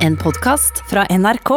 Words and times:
En 0.00 0.16
podkast 0.16 0.82
fra 0.90 1.04
NRK. 1.10 1.50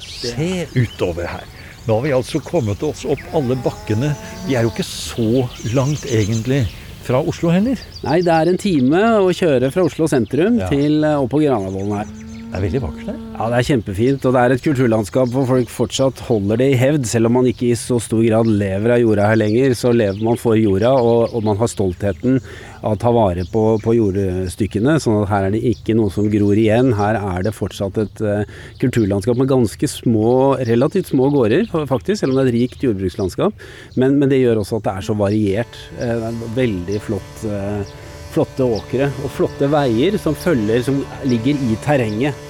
Se 0.00 0.66
utover 0.74 1.28
her. 1.28 1.44
Nå 1.84 1.98
har 1.98 2.04
vi 2.06 2.12
altså 2.16 2.40
kommet 2.44 2.80
oss 2.86 3.04
opp 3.08 3.20
alle 3.36 3.56
bakkene. 3.64 4.12
Vi 4.48 4.56
er 4.56 4.64
jo 4.64 4.72
ikke 4.72 4.86
så 4.88 5.44
langt 5.76 6.06
egentlig 6.08 6.62
fra 7.04 7.20
Oslo 7.20 7.50
heller. 7.52 7.80
Nei, 8.06 8.20
det 8.24 8.32
er 8.32 8.48
en 8.54 8.60
time 8.60 9.02
å 9.20 9.28
kjøre 9.36 9.68
fra 9.74 9.84
Oslo 9.84 10.08
sentrum 10.08 10.56
Ja. 10.62 10.70
til 10.72 11.04
eh, 11.04 11.18
opp 11.20 11.28
på 11.34 11.42
Granavolden 11.44 11.98
her. 11.98 12.12
Det 12.54 12.60
er 12.60 12.68
veldig 12.68 12.80
vakkert 12.84 13.08
her. 13.10 13.16
Ja, 13.34 13.46
det 13.50 13.56
er 13.56 13.66
kjempefint, 13.66 14.26
og 14.28 14.34
det 14.36 14.40
er 14.44 14.52
et 14.54 14.62
kulturlandskap 14.62 15.30
hvor 15.32 15.46
folk 15.48 15.70
fortsatt 15.74 16.20
holder 16.28 16.60
det 16.60 16.68
i 16.70 16.76
hevd. 16.78 17.08
Selv 17.10 17.26
om 17.26 17.34
man 17.34 17.48
ikke 17.50 17.72
i 17.72 17.78
så 17.78 17.96
stor 17.98 18.20
grad 18.22 18.46
lever 18.46 18.94
av 18.94 19.00
jorda 19.02 19.24
her 19.26 19.40
lenger, 19.40 19.74
så 19.74 19.90
lever 19.90 20.22
man 20.22 20.38
for 20.38 20.54
jorda, 20.54 20.92
og, 20.94 21.34
og 21.34 21.42
man 21.48 21.58
har 21.58 21.72
stoltheten 21.72 22.38
av 22.84 22.94
å 22.94 23.00
ta 23.02 23.10
vare 23.16 23.42
på, 23.50 23.64
på 23.82 23.96
jordstykkene. 23.96 24.94
sånn 25.02 25.18
at 25.24 25.32
her 25.32 25.48
er 25.48 25.56
det 25.56 25.64
ikke 25.72 25.98
noe 25.98 26.14
som 26.14 26.30
gror 26.30 26.54
igjen. 26.54 26.94
Her 26.94 27.18
er 27.18 27.42
det 27.48 27.56
fortsatt 27.58 27.98
et 28.04 28.22
uh, 28.22 28.46
kulturlandskap 28.78 29.42
med 29.42 29.50
ganske 29.50 29.90
små, 29.90 30.54
relativt 30.70 31.10
små 31.10 31.32
gårder, 31.34 31.66
faktisk, 31.90 32.20
selv 32.22 32.36
om 32.36 32.38
det 32.38 32.46
er 32.46 32.52
et 32.52 32.58
rikt 32.60 32.86
jordbrukslandskap. 32.86 33.66
Men, 33.98 34.20
men 34.22 34.30
det 34.30 34.44
gjør 34.44 34.62
også 34.62 34.78
at 34.78 34.86
det 34.86 34.94
er 34.94 35.10
så 35.10 35.18
variert. 35.18 35.84
Uh, 35.98 36.06
det 36.06 36.30
er 36.30 36.58
veldig 36.62 37.04
flott. 37.10 37.46
Uh, 37.50 38.00
flotte 38.34 38.66
åkre 38.66 39.08
og 39.22 39.30
flotte 39.30 39.68
veier 39.70 40.18
som 40.18 40.36
følger, 40.38 40.82
som 40.86 41.00
ligger 41.28 41.60
i 41.68 41.78
terrenget. 41.84 42.43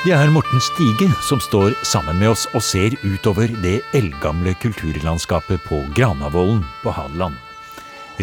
Det 0.00 0.14
er 0.16 0.30
Morten 0.32 0.62
Stige 0.64 1.10
som 1.20 1.42
står 1.44 1.74
sammen 1.84 2.16
med 2.16 2.30
oss 2.30 2.46
og 2.56 2.62
ser 2.64 2.94
utover 3.04 3.50
det 3.60 3.82
eldgamle 3.92 4.54
kulturlandskapet 4.56 5.60
på 5.66 5.82
Granavolden 5.92 6.62
på 6.80 6.94
Hadeland. 6.96 7.34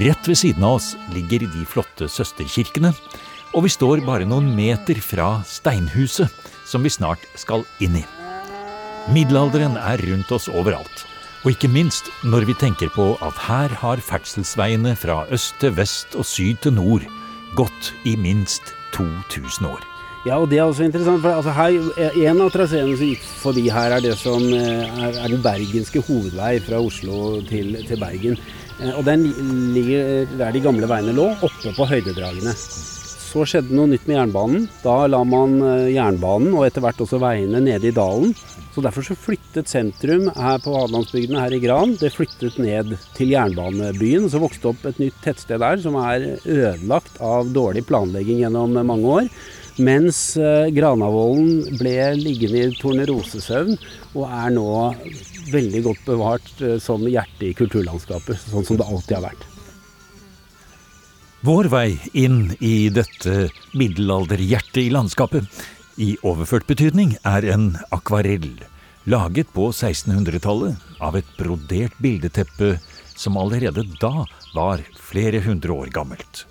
Rett 0.02 0.26
ved 0.26 0.40
siden 0.40 0.64
av 0.66 0.80
oss 0.80 0.88
ligger 1.14 1.44
de 1.46 1.66
flotte 1.70 2.08
søsterkirkene, 2.10 2.90
og 3.54 3.68
vi 3.68 3.70
står 3.70 4.02
bare 4.08 4.26
noen 4.26 4.48
meter 4.58 4.98
fra 5.06 5.44
steinhuset 5.46 6.34
som 6.66 6.82
vi 6.82 6.90
snart 6.96 7.28
skal 7.38 7.62
inn 7.78 8.00
i. 8.00 8.06
Middelalderen 9.14 9.78
er 9.78 10.02
rundt 10.10 10.34
oss 10.34 10.48
overalt, 10.50 11.04
og 11.44 11.52
ikke 11.54 11.70
minst 11.70 12.10
når 12.26 12.48
vi 12.50 12.56
tenker 12.58 12.90
på 12.96 13.12
at 13.22 13.38
her 13.46 13.76
har 13.84 14.02
ferdselsveiene 14.02 14.96
fra 14.98 15.28
øst 15.30 15.62
til 15.62 15.78
vest 15.78 16.18
og 16.18 16.26
syd 16.26 16.58
til 16.66 16.74
nord 16.80 17.06
gått 17.54 17.94
i 18.10 18.16
minst 18.18 18.74
2000 18.98 19.70
år. 19.70 19.86
Ja, 20.26 20.40
og 20.42 20.50
det 20.52 20.58
er 20.58 20.66
også 20.66 20.84
interessant, 20.84 21.22
for 21.22 21.38
altså 21.38 21.54
her, 21.56 21.76
en 22.28 22.42
av 22.44 22.50
traseene 22.52 22.98
som 22.98 23.08
gikk 23.08 23.24
forbi 23.40 23.68
her, 23.72 23.94
er 23.96 24.04
det 24.04 24.16
som 24.20 24.44
eh, 24.50 24.84
er, 25.06 25.20
er 25.24 25.32
den 25.32 25.44
bergenske 25.46 26.02
hovedvei 26.04 26.58
fra 26.66 26.82
Oslo 26.84 27.38
til, 27.48 27.78
til 27.88 28.02
Bergen. 28.02 28.36
Eh, 28.82 28.92
Og 28.98 29.06
den 29.08 29.24
ligger 29.76 30.26
der 30.40 30.52
de 30.52 30.64
gamle 30.66 30.90
veiene 30.90 31.14
lå, 31.16 31.30
oppe 31.46 31.72
på 31.78 31.88
høydedragene. 31.94 32.56
Så 32.58 33.46
skjedde 33.48 33.76
noe 33.76 33.88
nytt 33.92 34.08
med 34.10 34.18
jernbanen. 34.18 34.66
Da 34.84 34.98
la 35.08 35.22
man 35.28 35.62
eh, 35.62 35.94
jernbanen, 35.96 36.56
og 36.58 36.66
etter 36.68 36.84
hvert 36.84 37.04
også 37.06 37.22
veiene, 37.24 37.62
nede 37.64 37.88
i 37.92 37.96
dalen. 37.96 38.34
Så 38.76 38.84
derfor 38.84 39.06
så 39.08 39.16
flyttet 39.18 39.72
sentrum 39.72 40.28
her 40.36 40.60
på 40.62 40.74
Hadelandsbygdene 40.76 41.40
her 41.42 41.56
i 41.56 41.62
Gran, 41.64 41.96
det 41.98 42.12
flyttet 42.14 42.60
ned 42.62 42.92
til 43.16 43.32
jernbanebyen. 43.32 44.28
Så 44.30 44.42
vokste 44.44 44.74
opp 44.74 44.84
et 44.92 45.00
nytt 45.02 45.18
tettsted 45.24 45.64
der 45.64 45.80
som 45.82 45.96
er 46.02 46.34
ødelagt 46.44 47.18
av 47.24 47.48
dårlig 47.56 47.88
planlegging 47.90 48.44
gjennom 48.44 48.76
mange 48.86 49.16
år. 49.22 49.32
Mens 49.78 50.20
eh, 50.42 50.72
Granavolden 50.74 51.78
ble 51.78 51.98
liggende 52.18 52.64
i 52.66 52.78
tornerosesøvn 52.80 53.76
og 54.18 54.24
er 54.26 54.54
nå 54.56 54.70
veldig 55.54 55.82
godt 55.86 56.08
bevart 56.08 56.50
eh, 56.66 56.80
som 56.82 57.06
hjerte 57.06 57.52
i 57.52 57.54
kulturlandskapet, 57.58 58.42
sånn 58.50 58.66
som 58.66 58.80
det 58.80 58.88
alltid 58.88 59.20
har 59.20 59.28
vært. 59.30 59.46
Vår 61.46 61.70
vei 61.70 62.00
inn 62.18 62.56
i 62.58 62.90
dette 62.90 63.52
middelalderhjertet 63.78 64.82
i 64.82 64.90
landskapet, 64.90 65.46
i 66.02 66.16
overført 66.26 66.66
betydning, 66.70 67.14
er 67.26 67.46
en 67.54 67.70
akvarell, 67.94 68.50
laget 69.06 69.54
på 69.54 69.70
1600-tallet 69.70 71.02
av 71.06 71.16
et 71.18 71.30
brodert 71.38 71.94
bildeteppe 72.02 72.76
som 73.14 73.38
allerede 73.38 73.86
da 74.02 74.26
var 74.58 74.82
flere 74.98 75.44
hundre 75.46 75.78
år 75.78 75.94
gammelt. 75.94 76.48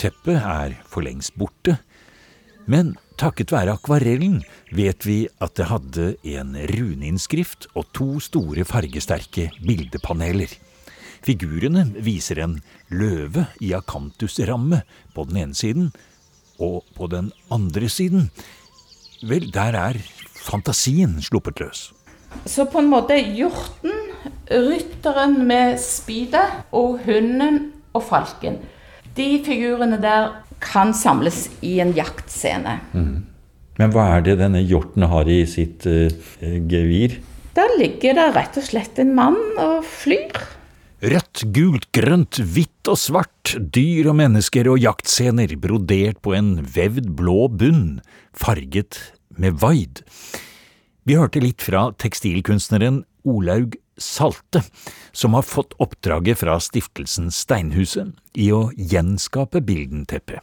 Teppet 0.00 0.40
er 0.40 0.80
for 0.88 1.04
lengst 1.04 1.36
borte, 1.36 1.76
men 2.66 2.94
takket 3.20 3.52
være 3.54 3.76
akvarellen 3.78 4.40
vet 4.74 5.06
vi 5.06 5.18
at 5.42 5.54
det 5.58 5.68
hadde 5.70 6.06
en 6.36 6.54
runeinnskrift 6.70 7.68
og 7.74 7.88
to 7.96 8.08
store 8.22 8.66
fargesterke 8.68 9.48
bildepaneler. 9.62 10.50
Figurene 11.26 11.86
viser 12.04 12.42
en 12.44 12.58
løve 12.92 13.46
i 13.64 13.72
akantusramme 13.74 14.82
på 15.14 15.24
den 15.30 15.40
ene 15.46 15.58
siden, 15.58 15.90
og 16.62 16.84
på 16.96 17.08
den 17.12 17.32
andre 17.52 17.88
siden 17.92 18.30
Vel, 19.26 19.48
der 19.48 19.72
er 19.80 19.96
fantasien 20.44 21.16
sluppet 21.24 21.60
løs. 21.60 21.86
Så 22.44 22.66
på 22.68 22.82
en 22.82 22.90
måte 22.92 23.16
hjorten, 23.16 23.94
rytteren 24.50 25.38
med 25.48 25.78
spydet 25.80 26.68
og 26.76 27.00
hunden 27.06 27.72
og 27.96 28.04
falken. 28.04 28.60
De 29.16 29.40
figurene 29.46 29.96
der 30.02 30.34
kan 30.64 30.94
samles 30.96 31.46
i 31.64 31.78
en 31.84 31.92
jaktscene. 31.96 32.78
Men 33.76 33.92
hva 33.92 34.06
er 34.16 34.24
det 34.24 34.38
denne 34.40 34.62
hjorten 34.64 35.04
har 35.10 35.28
i 35.28 35.42
sitt 35.48 35.84
uh, 35.88 36.08
gevir? 36.40 37.18
Der 37.56 37.72
ligger 37.80 38.16
det 38.16 38.28
rett 38.36 38.56
og 38.60 38.64
slett 38.64 39.00
en 39.00 39.14
mann 39.16 39.38
og 39.60 39.84
flyr. 39.88 40.36
Rødt, 41.04 41.42
gult, 41.52 41.90
grønt, 41.92 42.38
hvitt 42.40 42.88
og 42.88 42.96
svart, 42.96 43.52
dyr 43.52 44.08
og 44.10 44.16
mennesker 44.16 44.68
og 44.72 44.80
jaktscener 44.80 45.52
brodert 45.60 46.22
på 46.24 46.32
en 46.36 46.54
vevd 46.72 47.10
blå 47.18 47.50
bunn, 47.52 47.98
farget 48.32 48.98
med 49.36 49.58
vaid. 49.60 50.00
Vi 51.06 51.18
hørte 51.20 51.42
litt 51.44 51.62
fra 51.62 51.90
tekstilkunstneren 52.00 53.04
Olaug 53.28 53.76
Salte, 53.96 54.62
som 55.12 55.34
har 55.34 55.42
fått 55.42 55.72
oppdraget 55.80 56.42
fra 56.42 56.58
stiftelsen 56.60 57.30
Steinhuset 57.32 58.12
i 58.36 58.50
å 58.52 58.68
gjenskape 58.76 59.62
bildenteppet. 59.64 60.40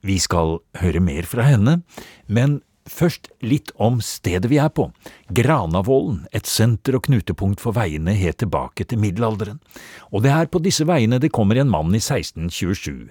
Vi 0.00 0.16
skal 0.22 0.60
høre 0.80 1.02
mer 1.04 1.26
fra 1.28 1.44
henne, 1.44 1.80
men 2.26 2.60
først 2.90 3.28
litt 3.44 3.70
om 3.76 4.00
stedet 4.04 4.48
vi 4.50 4.58
er 4.62 4.70
på. 4.74 4.88
Granavolden, 5.36 6.24
et 6.32 6.48
senter 6.48 6.96
og 6.96 7.06
knutepunkt 7.08 7.60
for 7.62 7.76
veiene 7.76 8.16
helt 8.16 8.40
tilbake 8.40 8.86
til 8.88 9.02
middelalderen. 9.02 9.60
Og 10.10 10.24
det 10.24 10.32
er 10.34 10.50
på 10.50 10.62
disse 10.64 10.86
veiene 10.88 11.20
det 11.20 11.32
kommer 11.34 11.60
en 11.60 11.70
mann 11.70 11.92
i 11.94 12.00
1627. 12.02 13.10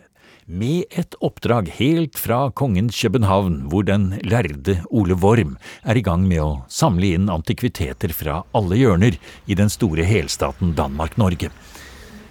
Med 0.50 0.88
et 0.98 1.14
oppdrag 1.22 1.68
helt 1.78 2.18
fra 2.18 2.48
kongens 2.58 2.98
København, 2.98 3.68
hvor 3.70 3.84
den 3.86 4.16
lærde 4.26 4.80
Ole 4.90 5.14
Worm 5.14 5.60
er 5.86 6.00
i 6.00 6.02
gang 6.02 6.24
med 6.26 6.42
å 6.42 6.64
samle 6.66 7.12
inn 7.14 7.30
antikviteter 7.30 8.10
fra 8.18 8.40
alle 8.58 8.80
hjørner 8.82 9.20
i 9.46 9.58
den 9.60 9.70
store 9.70 10.08
helstaten 10.10 10.74
Danmark-Norge. 10.74 11.52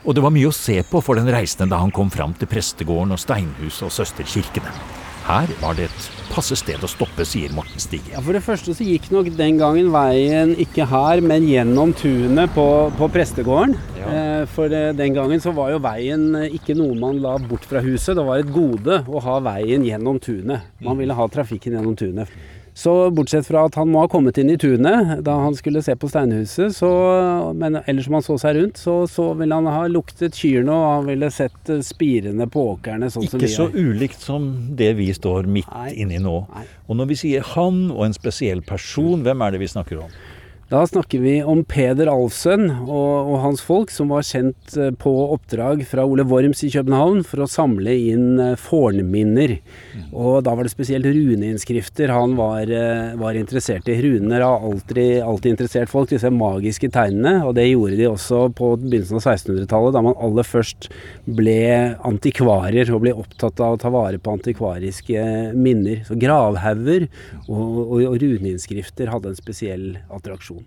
Og 0.03 0.19
det 0.19 0.25
var 0.27 0.35
mye 0.35 0.51
å 0.51 0.57
se 0.57 0.81
på 0.91 0.99
for 0.99 1.15
den 1.15 1.31
reisende 1.31 1.71
da 1.71 1.79
han 1.79 1.95
kom 1.95 2.11
fram 2.11 2.35
til 2.35 2.51
prestegården 2.51 3.15
og 3.15 3.23
steinhuset 3.23 3.87
og 3.87 3.95
søsterkirkene. 4.01 4.98
Her 5.29 5.51
var 5.61 5.75
det 5.77 5.91
et 5.91 6.05
passe 6.33 6.57
sted 6.57 6.81
å 6.81 6.89
stoppe, 6.89 7.25
sier 7.29 7.53
Morten 7.53 7.83
Stige. 7.83 8.15
Ja, 8.15 8.23
For 8.25 8.33
det 8.33 8.41
første 8.47 8.73
så 8.73 8.85
gikk 8.87 9.11
nok 9.13 9.27
den 9.37 9.59
gangen 9.61 9.91
veien 9.93 10.55
ikke 10.57 10.87
her, 10.89 11.21
men 11.21 11.45
gjennom 11.45 11.93
tunet 11.93 12.55
på, 12.55 12.65
på 12.97 13.09
prestegården. 13.13 13.75
Ja. 13.99 14.07
Eh, 14.09 14.45
for 14.49 14.73
eh, 14.73 14.95
den 14.97 15.19
gangen 15.19 15.43
så 15.45 15.53
var 15.53 15.75
jo 15.75 15.83
veien 15.85 16.31
eh, 16.39 16.55
ikke 16.57 16.79
noe 16.79 16.97
man 16.97 17.21
la 17.21 17.35
bort 17.43 17.69
fra 17.69 17.83
huset. 17.85 18.15
Det 18.17 18.25
var 18.25 18.41
et 18.41 18.55
gode 18.55 19.03
å 19.05 19.21
ha 19.27 19.37
veien 19.51 19.85
gjennom 19.85 20.17
tunet. 20.17 20.65
Man 20.81 20.97
ville 20.97 21.19
ha 21.19 21.29
trafikken 21.29 21.77
gjennom 21.77 21.99
tunet. 22.01 22.33
Så 22.79 22.93
bortsett 23.11 23.47
fra 23.49 23.65
at 23.67 23.75
han 23.75 23.91
må 23.91 24.05
ha 24.05 24.09
kommet 24.11 24.39
inn 24.39 24.53
i 24.53 24.59
tunet 24.61 25.19
da 25.27 25.35
han 25.43 25.57
skulle 25.59 25.81
se 25.83 25.97
på 25.99 26.11
steinhuset, 26.13 26.77
så, 26.77 26.91
men 27.59 27.81
ellers 27.81 28.07
som 28.07 28.15
han 28.19 28.27
så 28.27 28.37
seg 28.39 28.55
rundt, 28.55 28.79
så, 28.79 29.01
så 29.11 29.33
ville 29.41 29.59
han 29.59 29.67
ha 29.67 29.89
luktet 29.91 30.39
kyrne, 30.39 30.71
og 30.71 30.87
han 30.93 31.09
ville 31.11 31.31
sett 31.35 31.73
eh, 31.75 31.83
spirene 31.83 32.47
på 32.47 32.69
åkrene. 32.77 33.11
Sånn 33.11 33.27
Ikke 33.27 33.51
så 33.51 33.67
ulikt 33.75 34.23
som 34.23 34.47
det 34.79 34.93
vi 35.01 35.11
står 35.17 35.51
midt 35.51 35.75
inni 35.99 36.23
nå. 36.23 36.37
Nei. 36.55 36.67
Og 36.87 37.01
når 37.01 37.11
vi 37.11 37.19
sier 37.25 37.55
han 37.57 37.89
og 37.91 38.05
en 38.07 38.15
spesiell 38.15 38.63
person, 38.63 39.27
hvem 39.27 39.43
er 39.43 39.57
det 39.57 39.65
vi 39.65 39.73
snakker 39.75 40.05
om? 40.07 40.15
Da 40.69 40.83
snakker 40.87 41.19
vi 41.19 41.39
om 41.49 41.63
Peder 41.65 42.11
Alfsen 42.13 42.67
og, 42.69 43.31
og 43.33 43.39
hans 43.41 43.63
folk, 43.65 43.89
som 43.89 44.11
var 44.13 44.27
sendt 44.29 44.75
eh, 44.77 44.91
på 44.93 45.09
oppdrag 45.33 45.81
fra 45.89 46.03
Ole 46.05 46.27
Worms 46.29 46.61
i 46.67 46.69
København 46.75 47.23
for 47.25 47.41
å 47.41 47.47
samle 47.49 47.95
inn 48.11 48.35
eh, 48.37 48.53
fornminner. 48.61 49.55
Og 50.13 50.43
da 50.45 50.53
var 50.53 50.69
det 50.69 50.73
spesielt 50.75 51.09
runeinnskrifter 51.09 52.13
han 52.13 52.35
var, 52.37 52.69
eh, 52.69 53.15
var 53.17 53.39
interessert 53.41 53.89
i. 53.89 53.97
Runer 54.05 54.45
har 54.45 54.67
alltid, 54.69 55.23
alltid 55.25 55.55
interessert 55.55 55.89
folk, 55.89 56.11
disse 56.13 56.29
magiske 56.29 56.93
tegnene. 56.93 57.47
Og 57.49 57.57
det 57.57 57.65
gjorde 57.71 57.97
de 57.97 58.11
også 58.11 58.43
på 58.61 58.75
begynnelsen 58.85 59.23
av 59.23 59.25
1600-tallet, 59.25 59.97
da 59.97 60.05
man 60.05 60.21
aller 60.21 60.51
først 60.51 60.91
ble 61.25 61.57
antikvarer 62.13 62.93
og 62.93 63.07
ble 63.07 63.17
opptatt 63.17 63.65
av 63.65 63.79
å 63.79 63.81
ta 63.81 63.95
vare 63.97 64.21
på 64.21 64.37
antikvariske 64.37 65.25
minner. 65.57 66.05
Så 66.05 66.21
gravhauger 66.21 67.09
og, 67.47 67.57
og, 67.57 67.99
og 68.13 68.21
runeinnskrifter 68.21 69.17
hadde 69.17 69.33
en 69.33 69.41
spesiell 69.41 69.95
attraksjon. 70.13 70.58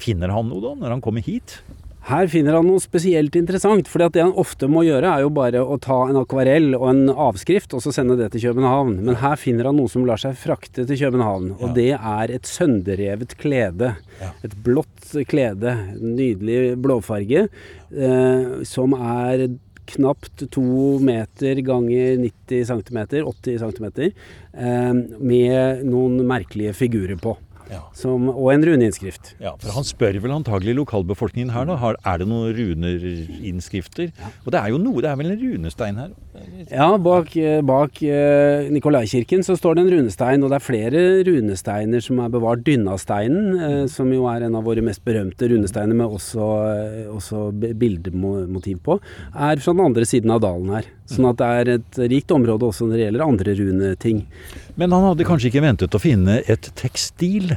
Finner 0.00 0.32
han 0.32 0.48
noe 0.48 0.62
da, 0.64 0.74
når 0.80 0.96
han 0.96 1.02
kommer 1.04 1.20
hit? 1.24 1.60
Her 2.08 2.26
finner 2.32 2.54
han 2.56 2.64
noe 2.64 2.80
spesielt 2.80 3.34
interessant. 3.36 3.86
For 3.86 4.00
det 4.08 4.22
han 4.22 4.32
ofte 4.40 4.64
må 4.72 4.80
gjøre, 4.86 5.04
er 5.04 5.20
jo 5.26 5.28
bare 5.36 5.60
å 5.60 5.76
ta 5.84 5.98
en 6.08 6.16
akvarell 6.22 6.72
og 6.78 6.86
en 6.88 7.02
avskrift, 7.12 7.74
og 7.76 7.82
så 7.84 7.92
sende 7.92 8.16
det 8.16 8.30
til 8.32 8.40
København. 8.48 8.94
Men 9.04 9.18
her 9.20 9.36
finner 9.36 9.68
han 9.68 9.76
noe 9.76 9.92
som 9.92 10.06
lar 10.08 10.16
seg 10.22 10.38
frakte 10.40 10.86
til 10.88 10.96
København. 10.96 11.50
Og 11.60 11.66
Ja. 11.68 11.72
det 11.76 11.90
er 12.00 12.32
et 12.38 12.48
sønderrevet 12.48 13.36
klede. 13.36 13.96
Ja. 14.18 14.30
Et 14.42 14.56
blått 14.64 15.12
klede. 15.28 15.76
Nydelig 16.00 16.80
blåfarge. 16.80 17.48
Eh, 17.92 18.64
som 18.64 18.94
er 18.94 19.50
knapt 19.90 20.48
to 20.50 20.98
meter 21.02 21.60
ganger 21.66 22.16
90 22.16 22.64
cm, 22.64 23.24
80 23.26 23.58
cm, 23.58 24.12
eh, 24.54 24.92
med 25.20 25.84
noen 25.84 26.24
merkelige 26.24 26.72
figurer 26.74 27.20
på. 27.20 27.36
Ja. 27.70 27.84
Som, 27.94 28.28
og 28.32 28.50
en 28.52 28.64
runeinnskrift. 28.66 29.34
Ja, 29.42 29.54
for 29.60 29.74
Han 29.76 29.86
spør 29.86 30.18
vel 30.22 30.34
antagelig 30.34 30.74
lokalbefolkningen 30.80 31.52
her, 31.54 31.68
da. 31.68 31.76
Har, 31.80 31.98
er 32.04 32.20
det 32.22 32.26
noen 32.30 32.50
runerinnskrifter? 32.56 34.10
Og 34.44 34.50
det 34.54 34.60
er 34.60 34.72
jo 34.74 34.80
noe, 34.82 35.02
det 35.04 35.12
er 35.12 35.20
vel 35.20 35.30
en 35.30 35.40
runestein 35.40 36.00
her? 36.00 36.10
Ja, 36.70 36.88
bak, 37.00 37.32
eh, 37.36 37.60
bak 37.66 38.00
eh, 38.06 38.68
Nikolaikirken 38.72 39.44
så 39.46 39.56
står 39.58 39.76
det 39.76 39.84
en 39.84 39.92
runestein, 39.96 40.44
og 40.44 40.52
det 40.52 40.58
er 40.58 40.66
flere 40.66 41.02
runesteiner 41.26 42.04
som 42.04 42.20
er 42.24 42.32
bevart. 42.32 42.64
Dynnasteinen, 42.66 43.50
eh, 43.66 43.84
som 43.90 44.10
jo 44.14 44.26
er 44.30 44.46
en 44.46 44.58
av 44.58 44.66
våre 44.66 44.84
mest 44.84 45.04
berømte 45.06 45.50
runesteiner 45.50 45.96
med 45.96 46.18
også, 46.18 46.50
også 47.14 47.48
bildemotiv 47.54 48.82
på, 48.86 48.98
er 49.34 49.62
fra 49.62 49.76
den 49.76 49.86
andre 49.86 50.06
siden 50.08 50.34
av 50.34 50.42
dalen 50.44 50.74
her. 50.74 50.90
Sånn 51.10 51.26
at 51.30 51.40
det 51.40 51.48
er 51.60 51.70
et 51.76 51.98
rikt 52.12 52.30
område 52.34 52.68
også 52.68 52.86
når 52.86 52.96
det 52.96 53.04
gjelder 53.06 53.24
andre 53.26 53.54
runeting. 53.58 54.22
Men 54.78 54.94
han 54.94 55.08
hadde 55.08 55.26
kanskje 55.26 55.50
ikke 55.50 55.64
ventet 55.64 55.96
å 55.96 56.02
finne 56.02 56.38
et 56.50 56.70
tekstil. 56.78 57.56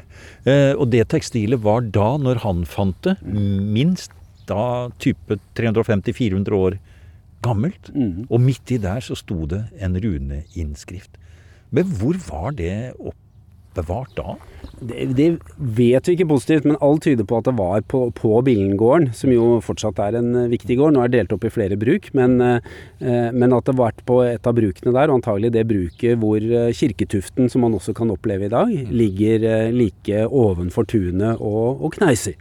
Eh, 0.49 0.73
og 0.73 0.89
det 0.93 1.05
tekstilet 1.13 1.61
var 1.61 1.85
da, 1.93 2.15
når 2.17 2.41
han 2.47 2.63
fant 2.69 2.97
det, 3.05 3.17
minst 3.23 4.15
da 4.49 4.89
type 4.99 5.37
350-400 5.57 6.57
år 6.57 6.79
gammelt. 7.43 7.91
Mm. 7.93 8.25
Og 8.29 8.41
midt 8.41 8.73
i 8.73 8.79
der 8.81 9.03
så 9.05 9.17
sto 9.19 9.45
det 9.49 9.65
en 9.83 9.97
runeinnskrift. 9.99 11.19
Men 11.73 11.89
hvor 11.99 12.17
var 12.27 12.57
det 12.57 12.93
oppbevart 12.99 14.17
da? 14.17 14.37
Det, 14.83 15.05
det 15.15 15.27
vet 15.57 16.07
vi 16.07 16.15
ikke 16.17 16.29
positivt, 16.29 16.65
men 16.67 16.79
alt 16.83 17.05
tyder 17.05 17.27
på 17.27 17.39
at 17.39 17.47
det 17.47 17.55
var 17.57 17.83
på, 17.87 18.05
på 18.15 18.41
Billengården, 18.45 19.11
som 19.15 19.31
jo 19.31 19.59
fortsatt 19.63 20.01
er 20.03 20.17
en 20.19 20.33
eh, 20.43 20.49
viktig 20.51 20.77
gård. 20.79 20.95
Nå 20.95 21.03
er 21.03 21.11
det 21.11 21.21
delt 21.21 21.35
opp 21.37 21.47
i 21.47 21.53
flere 21.53 21.77
bruk, 21.79 22.09
men, 22.17 22.35
eh, 22.41 23.29
men 23.31 23.55
at 23.55 23.67
det 23.67 23.75
har 23.75 23.79
vært 23.79 24.03
på 24.07 24.19
et 24.25 24.49
av 24.49 24.57
brukene 24.57 24.93
der, 24.95 25.09
og 25.11 25.21
antagelig 25.21 25.53
det 25.55 25.65
bruket 25.69 26.19
hvor 26.21 26.39
eh, 26.43 26.71
Kirketuften, 26.75 27.49
som 27.51 27.63
man 27.63 27.77
også 27.77 27.95
kan 27.97 28.11
oppleve 28.13 28.49
i 28.49 28.53
dag, 28.53 28.73
ligger 28.91 29.47
eh, 29.49 29.71
like 29.73 30.25
ovenfor 30.27 30.87
tunet 30.89 31.39
og, 31.39 31.83
og 31.83 31.95
kneiser. 31.97 32.35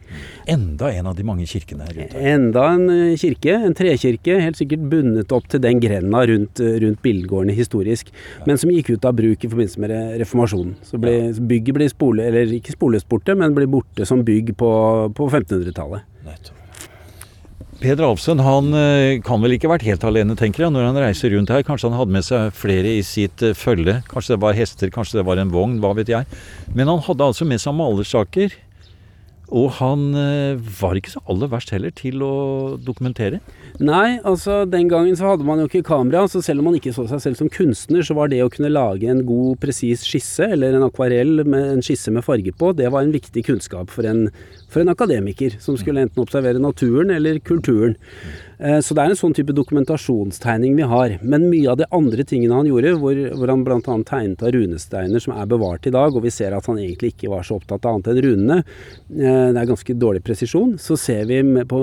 Enda 0.51 0.91
en 0.93 1.11
av 1.13 1.17
de 1.19 1.27
mange 1.27 1.47
kirkene 1.49 1.87
her 1.87 2.01
ute. 2.01 2.25
Enda 2.33 2.67
en 2.75 2.89
eh, 2.93 3.15
kirke, 3.21 3.55
en 3.55 3.77
trekirke, 3.79 4.39
helt 4.43 4.59
sikkert 4.59 4.89
bundet 4.93 5.33
opp 5.35 5.47
til 5.53 5.63
den 5.63 5.81
grenda 5.83 6.25
rundt, 6.29 6.63
eh, 6.63 6.79
rundt 6.83 7.03
Billengården 7.05 7.55
historisk, 7.55 8.11
men 8.47 8.59
som 8.61 8.73
gikk 8.73 8.95
ut 8.97 9.07
av 9.09 9.17
bruk 9.19 9.45
i 9.45 9.51
forbindelse 9.51 9.83
med 9.83 9.95
reformasjonen. 10.23 10.75
Så 10.87 11.01
ble, 11.03 11.15
bygget 11.53 11.79
ble 11.79 11.89
spole, 12.13 12.29
eller 12.29 12.53
ikke 12.53 12.77
spoles 12.77 13.05
borte, 13.09 13.35
men 13.35 13.55
blir 13.55 13.71
borte 13.71 14.07
som 14.07 14.25
bygg 14.25 14.57
på, 14.57 14.73
på 15.17 15.29
1500-tallet. 15.31 16.03
Peder 17.83 18.05
Alfsen 18.07 18.39
han 18.39 18.71
eh, 18.79 19.21
kan 19.27 19.43
vel 19.43 19.57
ikke 19.57 19.67
ha 19.67 19.73
vært 19.75 19.87
helt 19.89 20.05
alene, 20.07 20.37
tenker 20.39 20.63
jeg, 20.63 20.71
når 20.71 20.85
han 20.87 20.99
reiser 21.03 21.33
rundt 21.35 21.51
her. 21.51 21.65
Kanskje 21.67 21.89
han 21.91 21.99
hadde 21.99 22.15
med 22.15 22.23
seg 22.23 22.53
flere 22.55 22.93
i 22.95 23.03
sitt 23.03 23.43
eh, 23.43 23.57
følge. 23.59 24.05
Kanskje 24.07 24.37
det 24.37 24.43
var 24.45 24.55
hester, 24.55 24.93
kanskje 24.95 25.19
det 25.19 25.27
var 25.27 25.41
en 25.43 25.51
vogn, 25.51 25.81
hva 25.83 25.91
vet 25.99 26.13
jeg. 26.13 26.29
Men 26.77 26.93
han 26.93 27.03
hadde 27.03 27.27
altså 27.33 27.49
med 27.49 27.59
seg 27.59 27.75
malersaker. 27.75 28.55
Og 29.53 29.69
han 29.77 30.15
eh, 30.17 30.61
var 30.81 30.97
ikke 30.97 31.13
så 31.13 31.21
aller 31.29 31.51
verst 31.53 31.73
heller 31.75 31.93
til 31.93 32.23
å 32.25 32.35
dokumentere. 32.81 33.43
Nei, 33.85 34.17
altså 34.29 34.63
den 34.69 34.89
gangen 34.89 35.17
så 35.19 35.29
hadde 35.29 35.45
man 35.45 35.61
jo 35.61 35.69
ikke 35.69 35.85
kamera, 35.85 36.25
så 36.31 36.41
selv 36.45 36.63
om 36.63 36.71
man 36.71 36.79
ikke 36.79 36.95
så 36.97 37.05
seg 37.11 37.21
selv 37.25 37.41
som 37.41 37.51
kunstner, 37.53 38.05
så 38.07 38.17
var 38.17 38.33
det 38.33 38.41
å 38.45 38.51
kunne 38.53 38.73
lage 38.73 39.11
en 39.13 39.25
god, 39.29 39.59
presis 39.61 40.07
skisse, 40.09 40.49
eller 40.57 40.79
en 40.79 40.87
akvarell 40.87 41.45
med 41.45 41.69
en 41.75 41.85
skisse 41.85 42.13
med 42.15 42.25
farge 42.25 42.55
på, 42.57 42.73
det 42.79 42.89
var 42.93 43.05
en 43.05 43.13
viktig 43.13 43.45
kunnskap 43.49 43.93
for 43.93 44.09
en, 44.09 44.27
for 44.73 44.85
en 44.85 44.93
akademiker 44.93 45.59
som 45.61 45.77
skulle 45.81 46.07
enten 46.07 46.25
observere 46.25 46.63
naturen 46.63 47.13
eller 47.13 47.43
kulturen. 47.45 47.99
Eh, 48.63 48.79
Så 48.81 48.95
det 48.95 49.03
er 49.03 49.11
en 49.11 49.19
sånn 49.19 49.35
type 49.35 49.55
dokumentasjonstegning 49.57 50.77
vi 50.79 50.87
har. 50.87 51.17
Men 51.23 51.49
mye 51.51 51.71
av 51.73 51.81
de 51.81 51.89
andre 51.91 52.23
tingene 52.29 52.55
han 52.61 52.69
gjorde, 52.69 52.95
hvor, 53.03 53.19
hvor 53.35 53.51
han 53.51 53.65
bl.a. 53.67 53.81
tegnet 54.07 54.45
av 54.45 54.53
runesteiner 54.55 55.23
som 55.23 55.35
er 55.35 55.49
bevart 55.51 55.89
i 55.89 55.95
dag, 55.95 56.15
og 56.15 56.23
vi 56.23 56.31
ser 56.35 56.55
at 56.55 56.69
han 56.71 56.79
egentlig 56.79 57.13
ikke 57.17 57.33
var 57.33 57.47
så 57.47 57.59
opptatt 57.59 57.89
av 57.89 57.97
annet 57.97 58.13
enn 58.13 58.21
runene, 58.27 58.59
eh, 58.63 59.49
det 59.51 59.59
er 59.59 59.71
ganske 59.73 59.97
dårlig 59.99 60.23
presisjon, 60.27 60.77
så 60.79 60.99
ser 61.01 61.27
vi 61.31 61.41
på 61.43 61.81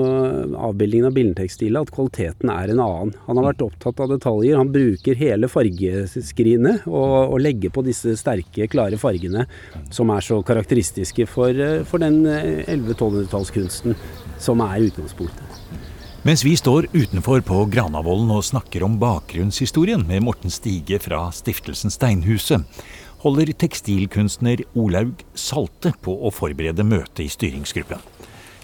avbildingen 0.70 1.10
av 1.10 1.16
billedtekstilet 1.18 1.84
at 1.84 1.92
kvaliteten 1.94 2.52
er 2.54 2.72
en 2.72 2.82
annen. 2.86 3.12
Han 3.26 3.40
har 3.40 3.50
vært 3.50 3.66
opptatt 3.66 4.00
av 4.00 4.14
detaljer. 4.14 4.56
Han 4.60 4.72
bruker 4.72 5.18
hele 5.20 5.50
fargeskrinet 5.52 6.88
og, 6.88 7.34
og 7.34 7.38
legger 7.44 7.74
på 7.74 7.84
disse 7.84 8.16
sterke, 8.20 8.70
klare 8.72 8.96
fargene 9.00 9.44
som 9.92 10.10
er 10.14 10.24
så 10.24 10.40
karakteristiske 10.46 11.28
for, 11.28 11.52
eh, 11.52 11.84
for 11.84 12.00
den 12.00 12.22
1100-1200-tallskunsten 12.24 13.96
som 14.40 14.64
er 14.64 14.88
utgangspunktet. 14.88 15.60
Mens 16.20 16.42
vi 16.44 16.50
står 16.52 16.84
utenfor 16.92 17.40
på 17.40 17.62
Granavolden 17.72 18.28
og 18.34 18.42
snakker 18.44 18.82
om 18.84 18.98
bakgrunnshistorien 19.00 20.02
med 20.04 20.20
Morten 20.20 20.52
Stige 20.52 20.98
fra 21.00 21.22
stiftelsen 21.32 21.88
Steinhuset, 21.88 22.60
holder 23.22 23.54
tekstilkunstner 23.56 24.60
Olaug 24.76 25.22
Salte 25.32 25.94
på 26.04 26.12
å 26.12 26.28
forberede 26.28 26.84
møte 26.84 27.24
i 27.24 27.32
styringsgruppen. 27.32 28.04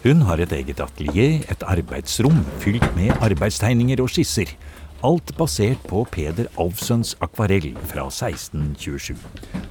Hun 0.05 0.26
har 0.29 0.44
et 0.44 0.53
eget 0.53 0.82
atelier, 0.85 1.38
et 1.49 1.64
arbeidsrom 1.64 2.43
fylt 2.61 2.85
med 2.99 3.17
arbeidstegninger 3.25 4.05
og 4.05 4.12
skisser. 4.12 4.53
Alt 5.05 5.32
basert 5.41 5.81
på 5.88 6.05
Peder 6.12 6.53
Alfsøns 6.61 7.14
akvarell 7.25 7.73
fra 7.88 8.05
1627. 8.12 9.17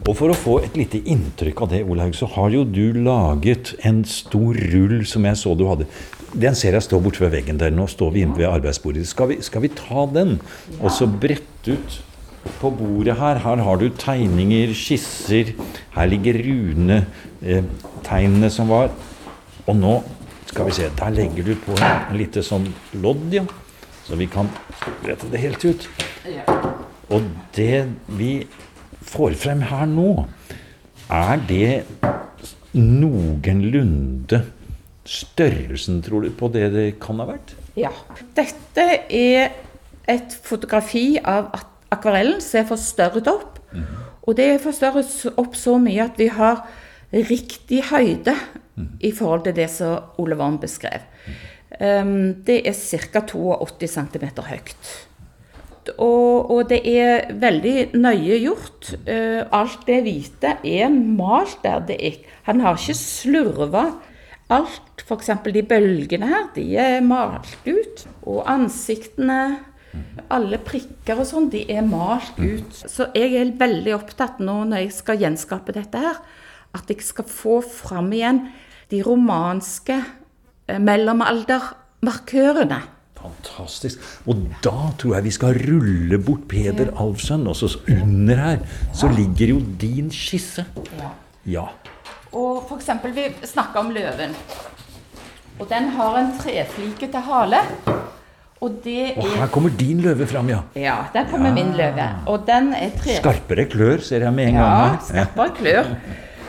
Og 0.06 0.14
for 0.18 0.34
å 0.34 0.38
få 0.38 0.58
et 0.66 0.76
lite 0.78 1.04
inntrykk 1.06 1.62
av 1.66 1.72
det, 1.74 1.86
Olaug, 1.86 2.18
så 2.18 2.30
har 2.34 2.50
jo 2.54 2.66
du 2.66 2.98
laget 2.98 3.76
en 3.86 4.02
stor 4.10 4.58
rull 4.74 5.04
som 5.06 5.26
jeg 5.30 5.38
så 5.42 5.54
du 5.58 5.68
hadde. 5.70 5.90
Den 6.36 6.52
ser 6.58 6.74
jeg 6.76 6.84
står 6.84 7.00
borte 7.04 7.22
ved 7.24 7.32
veggen 7.32 7.60
der. 7.60 7.70
Nå 7.72 7.88
står 7.92 8.12
vi 8.12 8.22
inne 8.26 8.38
ved 8.38 8.48
arbeidsbordet. 8.50 9.08
Skal 9.08 9.28
vi, 9.32 9.36
skal 9.46 9.62
vi 9.64 9.70
ta 9.72 10.06
den 10.12 10.42
og 10.82 10.92
så 10.92 11.08
brette 11.08 11.72
ut 11.72 12.02
på 12.60 12.70
bordet 12.76 13.16
her? 13.20 13.36
Her 13.44 13.56
har 13.64 13.76
du 13.80 13.90
tegninger, 13.90 14.74
skisser. 14.76 15.46
Her 15.96 16.06
ligger 16.12 16.34
runetegnene 16.46 18.50
som 18.52 18.70
var. 18.74 18.90
Og 19.66 19.76
nå 19.80 20.04
skal 20.50 20.66
vi 20.68 20.72
se, 20.78 20.86
der 21.00 21.10
legger 21.16 21.44
du 21.48 21.54
på 21.64 21.72
en 21.80 22.18
lite 22.20 22.42
sånn 22.46 22.68
lodd, 23.02 23.34
ja. 23.34 23.44
Så 24.06 24.12
vi 24.20 24.28
kan 24.30 24.48
brette 25.02 25.28
det 25.32 25.40
helt 25.42 25.66
ut. 25.66 25.82
Og 27.16 27.22
det 27.56 27.86
vi 28.20 28.34
får 29.06 29.32
frem 29.40 29.62
her 29.72 29.86
nå, 29.90 30.12
er 31.10 31.38
det 31.50 31.84
noenlunde 32.76 34.44
størrelsen, 35.06 36.02
tror 36.06 36.26
du, 36.26 36.32
på 36.34 36.50
det 36.54 36.70
det 36.74 36.88
kan 37.04 37.22
ha 37.22 37.30
vært? 37.30 37.56
Ja. 37.78 37.92
Dette 38.38 38.86
er 39.12 39.54
et 40.10 40.36
fotografi 40.46 41.16
av 41.20 41.52
akvarellen 41.94 42.42
som 42.44 42.62
er 42.62 42.70
forstørret 42.70 43.30
opp. 43.30 43.60
Og 44.26 44.38
det 44.38 44.46
er 44.50 44.64
forstørret 44.64 45.38
opp 45.38 45.58
så 45.60 45.78
mye 45.82 46.06
at 46.08 46.20
vi 46.20 46.30
har 46.34 46.64
riktig 47.14 47.84
høyde 47.92 48.34
i 49.06 49.12
forhold 49.16 49.46
til 49.46 49.56
det 49.58 49.68
som 49.72 50.22
Ole 50.22 50.38
Worm 50.40 50.58
beskrev. 50.62 51.06
Um, 51.76 52.46
det 52.48 52.62
er 52.68 52.76
ca. 52.76 53.22
82 53.28 53.92
cm 53.92 54.26
høyt. 54.48 54.90
Og, 56.02 56.50
og 56.52 56.70
det 56.70 56.82
er 56.90 57.30
veldig 57.40 57.76
nøye 58.00 58.40
gjort. 58.42 58.94
Uh, 59.06 59.44
alt 59.54 59.86
det 59.88 60.02
hvite 60.08 60.56
er 60.64 60.90
malt 60.90 61.60
der. 61.64 61.84
Det 61.88 62.00
er, 62.00 62.20
han 62.50 62.64
har 62.64 62.80
ikke 62.80 62.98
slurva. 62.98 63.86
Alt, 64.50 64.95
f.eks. 65.06 65.30
de 65.54 65.62
bølgene 65.70 66.28
her, 66.30 66.46
de 66.56 66.64
er 66.82 67.02
malt 67.06 67.58
ut. 67.68 68.06
Og 68.26 68.42
ansiktene, 68.50 69.60
alle 70.34 70.58
prikker 70.66 71.22
og 71.22 71.28
sånn, 71.30 71.52
de 71.54 71.62
er 71.72 71.86
malt 71.86 72.40
ut. 72.42 72.74
Så 72.74 73.12
jeg 73.16 73.36
er 73.38 73.54
veldig 73.60 73.94
opptatt 73.96 74.42
nå 74.44 74.64
når 74.72 74.86
jeg 74.86 74.94
skal 74.98 75.22
gjenskape 75.22 75.72
dette 75.78 75.98
her, 76.02 76.18
at 76.76 76.90
jeg 76.92 77.06
skal 77.06 77.26
få 77.30 77.62
fram 77.64 78.10
igjen 78.16 78.48
de 78.92 79.00
romanske 79.06 80.02
eh, 80.02 80.82
mellomaldermarkørene. 80.82 82.82
Fantastisk. 83.26 84.02
Og 84.30 84.44
da 84.64 84.92
tror 85.00 85.16
jeg 85.18 85.26
vi 85.26 85.34
skal 85.34 85.58
rulle 85.66 86.20
bort 86.22 86.46
Peder 86.52 86.92
Alfsen. 87.02 87.48
Og 87.50 87.58
så 87.58 87.72
under 87.90 88.42
her 88.42 88.62
så 88.94 89.10
ligger 89.10 89.56
jo 89.56 89.62
din 89.82 90.12
skisse. 90.14 90.66
Ja. 91.50 91.66
Og 92.36 92.70
eksempel, 92.76 93.16
vi 93.16 93.30
snakker 93.48 93.82
om 93.82 93.94
løven. 93.96 94.36
Og 95.60 95.68
den 95.70 95.90
har 95.96 96.18
en 96.20 96.34
treflikete 96.40 97.22
hale. 97.30 97.62
Og 98.64 98.80
det 98.84 98.96
er 99.12 99.20
oh, 99.22 99.34
her 99.40 99.50
kommer 99.52 99.74
din 99.78 100.00
løve 100.04 100.26
fram, 100.28 100.48
ja. 100.50 100.62
Ja, 100.80 100.96
der 101.14 101.28
kommer 101.30 101.52
min 101.54 101.74
løve. 101.78 102.06
Og 102.32 102.46
den 102.48 102.72
er 102.74 102.94
tre... 102.98 103.18
Skarpere 103.20 103.68
klør 103.72 104.04
ser 104.04 104.24
jeg 104.26 104.34
med 104.36 104.52
en 104.52 104.58
gang 104.60 104.72
Ja, 104.72 104.88
her. 104.90 105.04
skarpere 105.10 105.52
klør. 105.60 105.92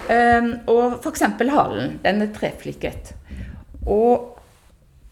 Um, 0.07 0.49
og 0.71 1.09
eksempel 1.11 1.51
halen. 1.51 1.99
Den 2.05 2.23
er 2.23 2.33
treflikket. 2.35 3.13
Og 3.87 4.39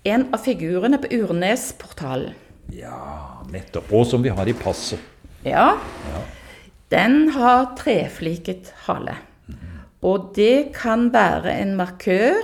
en 0.06 0.28
av 0.34 0.42
figurene 0.44 1.00
på 1.02 1.10
Urnesportalen. 1.18 2.34
Ja, 2.74 2.96
nettopp. 3.52 3.90
Og 3.92 4.06
som 4.08 4.22
vi 4.24 4.32
har 4.32 4.48
i 4.48 4.54
passet. 4.56 5.02
Ja. 5.44 5.74
Den 6.94 7.28
har 7.34 7.74
trefliket 7.78 8.72
hale. 8.86 9.18
Og 10.04 10.30
det 10.36 10.72
kan 10.76 11.10
være 11.12 11.52
en 11.60 11.74
markør 11.78 12.42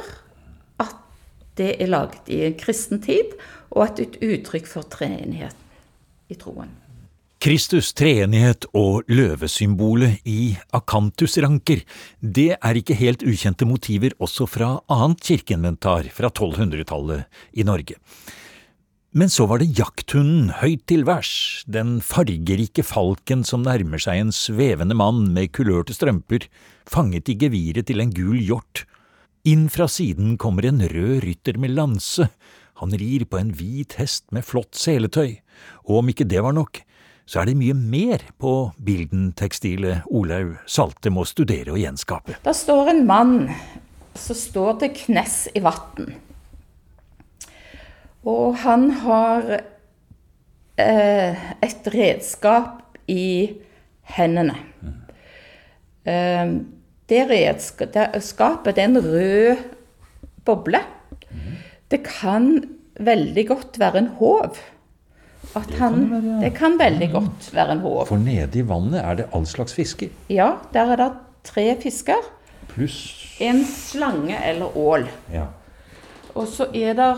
det 1.58 1.74
er 1.80 1.90
laget 1.90 2.28
i 2.30 2.42
en 2.46 2.58
kristen 2.60 3.02
tid, 3.02 3.34
og 3.70 3.88
at 3.88 4.02
et 4.02 4.20
uttrykk 4.22 4.68
for 4.70 4.86
treenighet 4.90 5.56
i 6.30 6.38
troen. 6.38 6.70
Kristus, 7.40 7.94
treenighet 7.96 8.66
og 8.76 9.06
løvesymbolet 9.08 10.26
i 10.28 10.58
akantusranker, 10.76 11.80
det 12.20 12.50
er 12.58 12.76
ikke 12.76 12.98
helt 12.98 13.24
ukjente 13.24 13.64
motiver 13.64 14.12
også 14.20 14.44
fra 14.44 14.74
annet 14.92 15.24
kirkeinventar 15.24 16.10
fra 16.12 16.28
1200-tallet 16.28 17.24
i 17.56 17.64
Norge. 17.64 17.96
Men 19.16 19.32
så 19.32 19.46
var 19.48 19.58
det 19.58 19.72
jakthunden 19.74 20.52
høyt 20.60 20.84
til 20.86 21.06
værs, 21.08 21.64
den 21.66 21.96
fargerike 22.04 22.84
falken 22.86 23.40
som 23.48 23.64
nærmer 23.64 23.98
seg 23.98 24.20
en 24.20 24.36
svevende 24.36 24.94
mann 24.94 25.24
med 25.32 25.50
kulørte 25.56 25.96
strømper, 25.96 26.44
fanget 26.86 27.32
i 27.32 27.38
geviret 27.40 27.88
til 27.88 28.04
en 28.04 28.12
gul 28.14 28.36
hjort. 28.36 28.84
Inn 29.48 29.70
fra 29.72 29.86
siden 29.88 30.34
kommer 30.36 30.66
en 30.68 30.82
rød 30.84 31.22
rytter 31.24 31.56
med 31.56 31.72
lanse, 31.72 32.26
han 32.80 32.92
rir 32.92 33.24
på 33.24 33.38
en 33.40 33.52
hvit 33.56 33.94
hest 33.96 34.26
med 34.36 34.44
flott 34.44 34.76
seletøy, 34.76 35.38
og 35.88 36.02
om 36.02 36.10
ikke 36.12 36.26
det 36.28 36.42
var 36.44 36.52
nok, 36.52 36.82
så 37.24 37.40
er 37.40 37.48
det 37.48 37.56
mye 37.56 37.72
mer 37.72 38.24
på 38.40 38.52
bildentekstilet 38.84 40.08
Olaug 40.12 40.58
Salte 40.68 41.12
må 41.14 41.24
studere 41.24 41.72
og 41.72 41.80
gjenskape. 41.80 42.36
Da 42.44 42.52
står 42.56 42.90
en 42.92 43.04
mann 43.08 43.36
som 44.18 44.36
står 44.36 44.80
til 44.82 44.92
knes 45.06 45.36
i 45.56 45.62
vann. 45.64 46.10
Og 48.28 48.58
han 48.60 48.90
har 49.06 49.48
eh, 50.76 51.46
et 51.64 51.88
redskap 51.94 52.98
i 53.08 53.56
hendene. 54.18 54.58
Eh, 56.04 56.58
det 57.10 57.24
redskapet, 57.30 58.22
skapet 58.22 58.78
er 58.78 58.88
en 58.88 59.00
rød 59.04 59.56
boble. 60.46 60.80
Det 61.90 62.02
kan 62.06 62.52
veldig 63.00 63.44
godt 63.48 63.78
være 63.82 63.98
en 64.04 64.12
håv. 64.20 64.58
At 65.56 65.70
han, 65.80 66.04
det 66.42 66.52
kan 66.54 66.76
veldig 66.78 67.08
godt 67.10 67.48
være 67.56 67.72
en 67.74 67.80
håv. 67.82 68.04
For 68.06 68.20
nede 68.22 68.60
i 68.60 68.62
vannet 68.68 69.00
er 69.02 69.16
det 69.18 69.26
all 69.34 69.46
slags 69.50 69.74
fisker, 69.74 70.12
Ja, 70.30 70.52
der 70.72 70.92
er 70.94 70.96
det 71.00 71.10
tre 71.44 71.64
fisker. 71.82 72.20
pluss 72.70 73.36
En 73.40 73.64
slange 73.64 74.36
eller 74.46 74.76
ål. 74.76 75.08
ja. 75.32 75.46
Og 76.34 76.46
så 76.46 76.68
er 76.74 76.92
det 76.94 77.08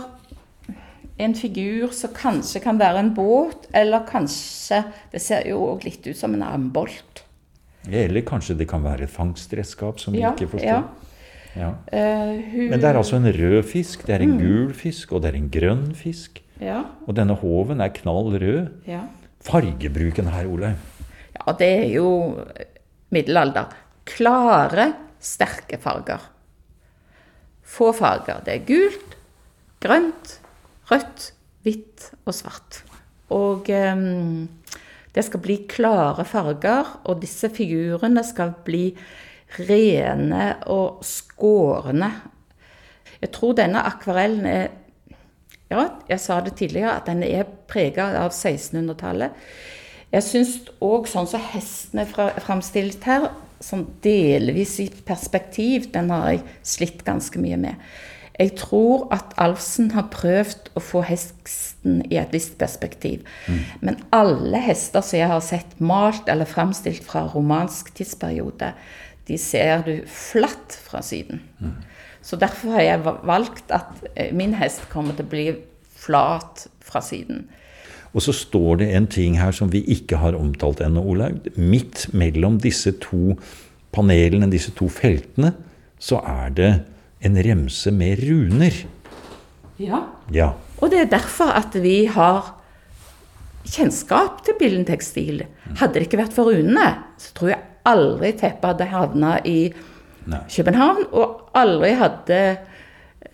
en 1.20 1.34
figur 1.36 1.90
som 1.92 2.10
kanskje 2.16 2.62
kan 2.64 2.78
være 2.80 2.98
en 3.02 3.10
båt, 3.14 3.66
eller 3.74 4.06
kanskje 4.08 4.84
Det 5.12 5.20
ser 5.20 5.44
jo 5.50 5.58
òg 5.74 5.84
litt 5.84 6.06
ut 6.06 6.16
som 6.16 6.32
en 6.34 6.42
ambolt. 6.42 7.21
Eller 7.90 8.22
kanskje 8.22 8.54
det 8.58 8.68
kan 8.68 8.82
være 8.84 9.02
et 9.02 9.10
fangstredskap 9.10 9.98
som 10.00 10.12
vi 10.14 10.20
Ja, 10.20 10.32
ikke 10.32 10.48
forstår. 10.48 10.66
ja. 10.66 10.82
Ja. 11.56 11.68
Eh, 11.92 12.42
hun, 12.52 12.70
Men 12.70 12.80
det 12.80 12.84
er 12.88 12.96
altså 12.96 13.16
en 13.16 13.26
rød 13.26 13.62
fisk, 13.68 14.06
det 14.06 14.14
er 14.14 14.24
Mm. 14.24 14.30
en 14.32 14.38
gul 14.38 14.72
fisk, 14.74 15.12
og 15.12 15.22
det 15.22 15.34
er 15.34 15.38
en 15.38 15.50
grønn 15.50 15.94
fisk. 15.94 16.40
ja, 16.60 16.82
Og 17.06 17.14
denne 17.16 17.34
håven 17.34 17.80
er 17.80 17.88
knall 17.88 18.32
rød. 18.40 18.68
ja. 18.86 19.00
Fargebruken 19.42 20.26
her, 20.30 20.46
Olaug. 20.46 20.76
ja, 21.46 21.52
det 21.52 21.68
er 21.86 21.88
jo 21.94 22.38
middelalder. 23.10 23.66
Klare, 24.06 24.94
sterke 25.20 25.78
farger. 25.80 26.20
Få 27.62 27.92
farger. 27.92 28.40
Det 28.44 28.54
er 28.54 28.64
gult, 28.66 29.16
grønt, 29.80 30.38
rødt, 30.90 31.32
hvitt 31.64 32.10
og 32.26 32.34
svart. 32.34 32.82
Og 33.30 33.68
ehm, 33.70 34.48
det 35.12 35.24
skal 35.26 35.42
bli 35.44 35.58
klare 35.68 36.24
farger, 36.24 36.88
og 37.04 37.20
disse 37.20 37.50
figurene 37.52 38.22
skal 38.24 38.54
bli 38.64 38.86
rene 39.68 40.46
og 40.72 41.02
skårne. 41.04 42.08
Jeg 43.20 43.32
tror 43.34 43.58
denne 43.58 43.82
akvarellen 43.88 44.46
er 44.46 44.70
Ja, 45.72 45.86
jeg 46.04 46.20
sa 46.20 46.40
det 46.44 46.58
tidligere, 46.58 46.98
at 46.98 47.06
den 47.08 47.22
er 47.24 47.46
prega 47.66 48.10
av 48.20 48.34
1600-tallet. 48.34 49.30
Jeg 50.12 50.22
syns 50.26 50.50
òg 50.84 51.06
sånn 51.08 51.24
som 51.30 51.40
hesten 51.40 52.02
er 52.02 52.10
fra- 52.10 52.34
framstilt 52.44 53.00
her, 53.08 53.30
sånn 53.58 53.86
delvis 54.04 54.74
i 54.84 54.90
perspektiv, 55.06 55.86
den 55.94 56.10
har 56.12 56.28
jeg 56.34 56.42
slitt 56.62 57.04
ganske 57.06 57.40
mye 57.40 57.56
med. 57.56 57.74
Jeg 58.42 58.56
tror 58.58 59.06
at 59.14 59.36
Alfsen 59.38 59.92
har 59.94 60.08
prøvd 60.10 60.72
å 60.74 60.82
få 60.82 61.04
hesten 61.06 62.00
i 62.10 62.18
et 62.18 62.32
visst 62.34 62.56
perspektiv. 62.58 63.22
Men 63.80 64.00
alle 64.14 64.58
hester 64.64 65.04
som 65.04 65.20
jeg 65.20 65.30
har 65.30 65.44
sett 65.46 65.78
malt 65.78 66.30
eller 66.32 66.48
framstilt 66.48 67.04
fra 67.06 67.28
romansk 67.30 67.92
tidsperiode, 67.94 68.72
de 69.30 69.38
ser 69.38 69.84
du 69.86 69.94
flatt 70.10 70.74
fra 70.82 71.04
siden. 71.06 71.44
Så 72.22 72.38
derfor 72.38 72.74
har 72.76 72.86
jeg 72.86 73.02
valgt 73.26 73.70
at 73.74 74.02
eh, 74.14 74.30
min 74.34 74.54
hest 74.58 74.86
kommer 74.90 75.14
til 75.18 75.26
å 75.26 75.32
bli 75.32 75.46
flat 76.02 76.66
fra 76.82 77.02
siden. 77.02 77.46
Og 78.12 78.22
så 78.26 78.34
står 78.36 78.82
det 78.82 78.90
en 78.94 79.08
ting 79.10 79.38
her 79.40 79.54
som 79.56 79.70
vi 79.72 79.82
ikke 79.90 80.20
har 80.20 80.36
omtalt 80.38 80.82
ennå, 80.84 81.02
Olaug. 81.14 81.48
Midt 81.56 82.08
mellom 82.14 82.58
disse 82.62 82.92
to 83.02 83.36
panelene, 83.94 84.50
disse 84.52 84.74
to 84.76 84.88
feltene, 84.92 85.54
så 86.02 86.20
er 86.26 86.54
det 86.56 86.72
en 87.22 87.38
remse 87.46 87.92
med 87.94 88.22
runer. 88.26 88.82
Ja. 89.82 90.02
Ja. 90.34 90.52
Og 90.82 90.90
det 90.92 91.04
er 91.04 91.12
derfor 91.12 91.52
at 91.54 91.74
vi 91.82 92.04
har 92.10 92.54
kjennskap 93.68 94.42
til 94.46 94.58
billedtekstil. 94.58 95.44
Hadde 95.78 95.94
det 95.96 96.08
ikke 96.08 96.20
vært 96.24 96.34
for 96.34 96.50
runene, 96.50 96.88
så 97.22 97.34
tror 97.36 97.54
jeg 97.54 97.62
aldri 97.88 98.32
teppet 98.38 98.72
hadde 98.72 98.90
havna 98.90 99.36
i 99.48 99.58
Nei. 100.30 100.38
København, 100.46 101.08
og 101.18 101.48
aldri 101.58 101.94
hadde 101.98 102.40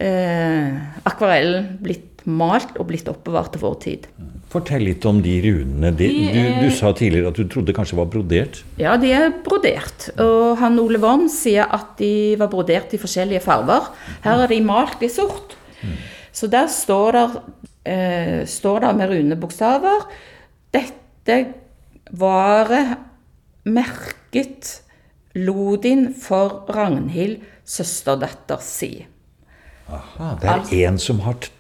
eh, 0.01 0.79
akvarellen 1.09 1.75
blitt 1.85 2.18
malt 2.29 2.77
og 2.79 2.89
blitt 2.91 3.09
oppbevart 3.11 3.55
til 3.55 3.63
vår 3.65 3.77
tid. 3.85 4.07
Fortell 4.53 4.87
litt 4.87 5.05
om 5.09 5.19
de 5.25 5.35
runene. 5.45 5.91
De, 5.97 6.09
De 6.09 6.33
du, 6.33 6.41
du 6.65 6.69
sa 6.73 6.93
tidligere 6.97 7.33
at 7.33 7.41
du 7.41 7.49
trodde 7.51 7.75
kanskje 7.77 7.99
var 7.99 8.09
brodert. 8.13 8.63
Ja, 8.81 8.97
de 9.01 9.13
er 9.13 9.33
brodert. 9.45 10.09
Og 10.21 10.57
han 10.61 10.79
Ole 10.81 11.01
Worm 11.03 11.27
sier 11.33 11.69
at 11.69 11.97
de 12.01 12.37
var 12.41 12.51
brodert 12.53 12.95
i 12.97 13.01
forskjellige 13.01 13.45
farver. 13.45 13.91
Her 14.25 14.45
er 14.47 14.53
de 14.53 14.61
malt 14.65 15.05
i 15.05 15.11
sort. 15.13 15.57
Så 16.33 16.49
der 16.51 16.69
står 16.71 17.13
det, 17.17 17.27
eh, 17.93 18.47
står 18.47 18.81
det 18.81 18.97
med 18.97 19.11
runebokstaver 19.11 20.07
Dette 20.73 21.39
varet 22.11 22.97
merket 23.65 24.83
Lodin 25.35 26.15
for 26.15 26.65
Ragnhild, 26.69 27.43
søsterdatter 27.65 28.61
si. 28.65 29.07
Aha, 29.89 30.35
det 30.41 30.49
er 30.49 30.89
en 30.89 30.99
som 31.01 31.21
har 31.25 31.39
t 31.41 31.53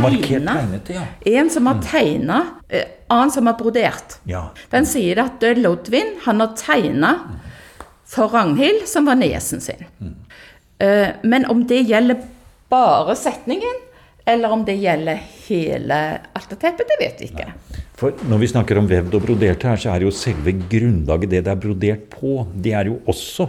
markert 0.00 0.90
ja. 0.90 1.02
En 1.26 1.50
som 1.50 1.66
har 1.66 1.80
tegna, 1.82 2.40
eh, 2.68 2.84
annen 3.08 3.30
som 3.30 3.46
har 3.46 3.54
brodert. 3.58 4.18
ja. 4.24 4.50
Den 4.70 4.86
sier 4.86 5.18
at 5.24 5.42
eh, 5.42 5.56
Lodvin 5.58 6.14
han 6.24 6.40
har 6.40 6.54
tegna 6.56 7.14
for 8.04 8.28
Ragnhild, 8.28 8.86
som 8.88 9.06
var 9.06 9.14
niesen 9.18 9.60
sin. 9.60 9.84
Mm. 10.00 10.14
Men 11.22 11.46
om 11.50 11.62
det 11.66 11.80
gjelder 11.88 12.18
bare 12.70 13.14
setningen, 13.16 13.78
eller 14.26 14.52
om 14.52 14.64
det 14.64 14.74
gjelder 14.80 15.20
hele 15.46 15.98
alterteppet, 16.36 16.88
det 16.88 16.98
vet 17.00 17.20
vi 17.22 17.28
ikke. 17.30 17.46
For 17.98 18.14
når 18.28 18.40
vi 18.42 18.48
snakker 18.50 18.80
om 18.80 18.88
vevd 18.90 19.14
og 19.18 19.22
brodert 19.26 19.64
her, 19.68 19.80
så 19.80 19.92
er 19.94 20.04
jo 20.06 20.12
selve 20.14 20.54
grunnlaget 20.70 21.30
det 21.30 21.42
det 21.46 21.52
er 21.52 21.60
brodert 21.62 22.06
på, 22.12 22.38
det 22.54 22.72
er 22.74 22.90
jo 22.90 23.00
også 23.10 23.48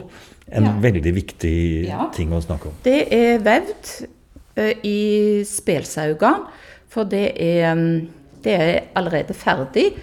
en 0.52 0.64
Ja. 0.64 0.74
veldig 0.80 1.14
viktig 1.16 1.88
Ja. 1.88 2.10
ting 2.14 2.30
å 2.32 2.42
snakke 2.42 2.68
om. 2.68 2.74
Det 2.84 3.08
er 3.12 3.40
vevd 3.40 4.04
eh, 4.04 4.08
i 4.58 5.44
Spelsaugan. 5.46 6.46
for 6.90 7.04
det 7.04 7.34
er, 7.36 7.76
mm, 7.76 8.08
det 8.44 8.54
er 8.54 8.80
allerede 8.96 9.34
ferdig 9.34 9.94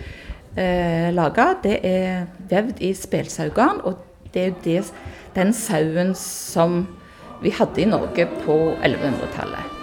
eh, 0.56 1.08
laga. 1.14 1.54
Det 1.62 1.78
er 1.82 2.26
vevd 2.50 2.80
i 2.80 2.92
Spelsaugan, 2.94 3.80
og 3.84 3.96
det 4.34 4.42
er 4.42 4.46
jo 4.46 4.54
det, 4.64 4.92
den 5.34 5.52
sauen 5.52 6.14
som 6.18 6.86
vi 7.42 7.50
hadde 7.50 7.80
i 7.82 7.88
Norge 7.88 8.26
på 8.44 8.76
1100-tallet. 8.82 9.78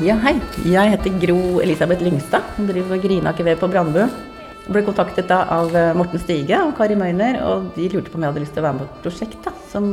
Ja, 0.00 0.16
hei. 0.24 0.38
Jeg 0.64 0.94
heter 0.94 1.18
Gro 1.20 1.60
Elisabeth 1.60 2.02
Lyngstad. 2.02 2.42
og 2.58 2.68
driver 2.68 2.96
Grinaker 2.96 3.44
ved 3.44 3.56
på 3.60 3.68
Brandbu. 3.68 4.00
Jeg 4.00 4.72
ble 4.72 4.82
kontaktet 4.86 5.28
da 5.28 5.42
av 5.50 5.74
eh, 5.76 5.92
Morten 5.96 6.20
Stige 6.22 6.56
og 6.64 6.72
Kari 6.78 6.96
Møyner, 6.96 7.42
og 7.44 7.74
de 7.76 7.88
lurte 7.92 8.10
på 8.10 8.16
om 8.16 8.24
jeg 8.24 8.32
hadde 8.32 8.42
lyst 8.46 8.54
til 8.56 8.62
å 8.62 8.66
være 8.68 8.78
med 8.78 8.86
på 8.86 8.96
et 8.96 9.04
prosjekt 9.04 9.44
da, 9.44 9.52
som 9.68 9.84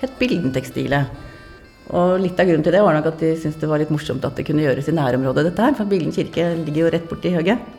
het 0.00 0.16
Bildentekstilet. 0.18 1.31
Og 1.90 2.16
litt 2.22 2.38
av 2.38 2.48
grunnen 2.48 2.64
til 2.64 2.74
det 2.74 2.82
var 2.84 2.94
nok 2.96 3.10
at 3.10 3.20
de 3.20 3.34
syntes 3.36 3.60
det 3.60 3.68
var 3.68 3.82
litt 3.82 3.92
morsomt 3.92 4.24
at 4.24 4.38
det 4.38 4.46
kunne 4.46 4.64
gjøres 4.64 4.88
i 4.88 4.96
nærområdet, 4.96 5.48
dette 5.50 5.66
her. 5.66 5.76
For 5.76 5.90
Billen 5.90 6.14
kirke 6.14 6.52
ligger 6.62 6.86
jo 6.86 6.92
rett 6.94 7.08
borti 7.10 7.34
høgget. 7.34 7.70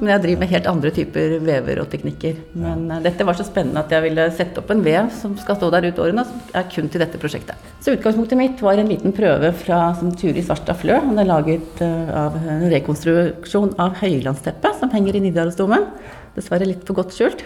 Men 0.00 0.10
jeg 0.10 0.22
driver 0.24 0.40
med 0.42 0.50
helt 0.50 0.68
andre 0.70 0.90
typer 0.94 1.34
vever 1.44 1.80
og 1.82 1.90
teknikker. 1.92 2.38
Men 2.58 2.88
uh, 2.90 3.00
dette 3.04 3.26
var 3.26 3.38
så 3.38 3.46
spennende 3.46 3.84
at 3.84 3.92
jeg 3.94 4.02
ville 4.08 4.24
sette 4.34 4.62
opp 4.62 4.72
en 4.74 4.82
vev 4.84 5.10
som 5.14 5.36
skal 5.38 5.58
stå 5.58 5.70
der 5.74 5.86
ut 5.86 6.00
årene, 6.02 6.24
som 6.26 6.56
er 6.56 6.66
kun 6.72 6.90
til 6.90 7.04
dette 7.04 7.20
prosjektet. 7.22 7.70
Så 7.84 7.94
utgangspunktet 7.94 8.40
mitt 8.40 8.62
var 8.64 8.80
en 8.80 8.90
liten 8.90 9.14
prøve 9.14 9.52
fra, 9.60 9.80
som 9.98 10.10
Turi 10.18 10.42
Svarstad 10.42 10.80
Flø. 10.80 10.98
Han 11.04 11.20
er 11.20 11.30
laget 11.30 11.84
uh, 11.84 12.10
av 12.24 12.38
en 12.40 12.66
rekonstruksjon 12.72 13.76
av 13.82 13.98
høylandsteppet 14.02 14.80
som 14.80 14.92
henger 14.94 15.18
i 15.20 15.24
Nidarosdomen. 15.28 15.86
Dessverre 16.34 16.66
litt 16.68 16.82
for 16.86 16.98
godt 16.98 17.14
skjult. 17.14 17.44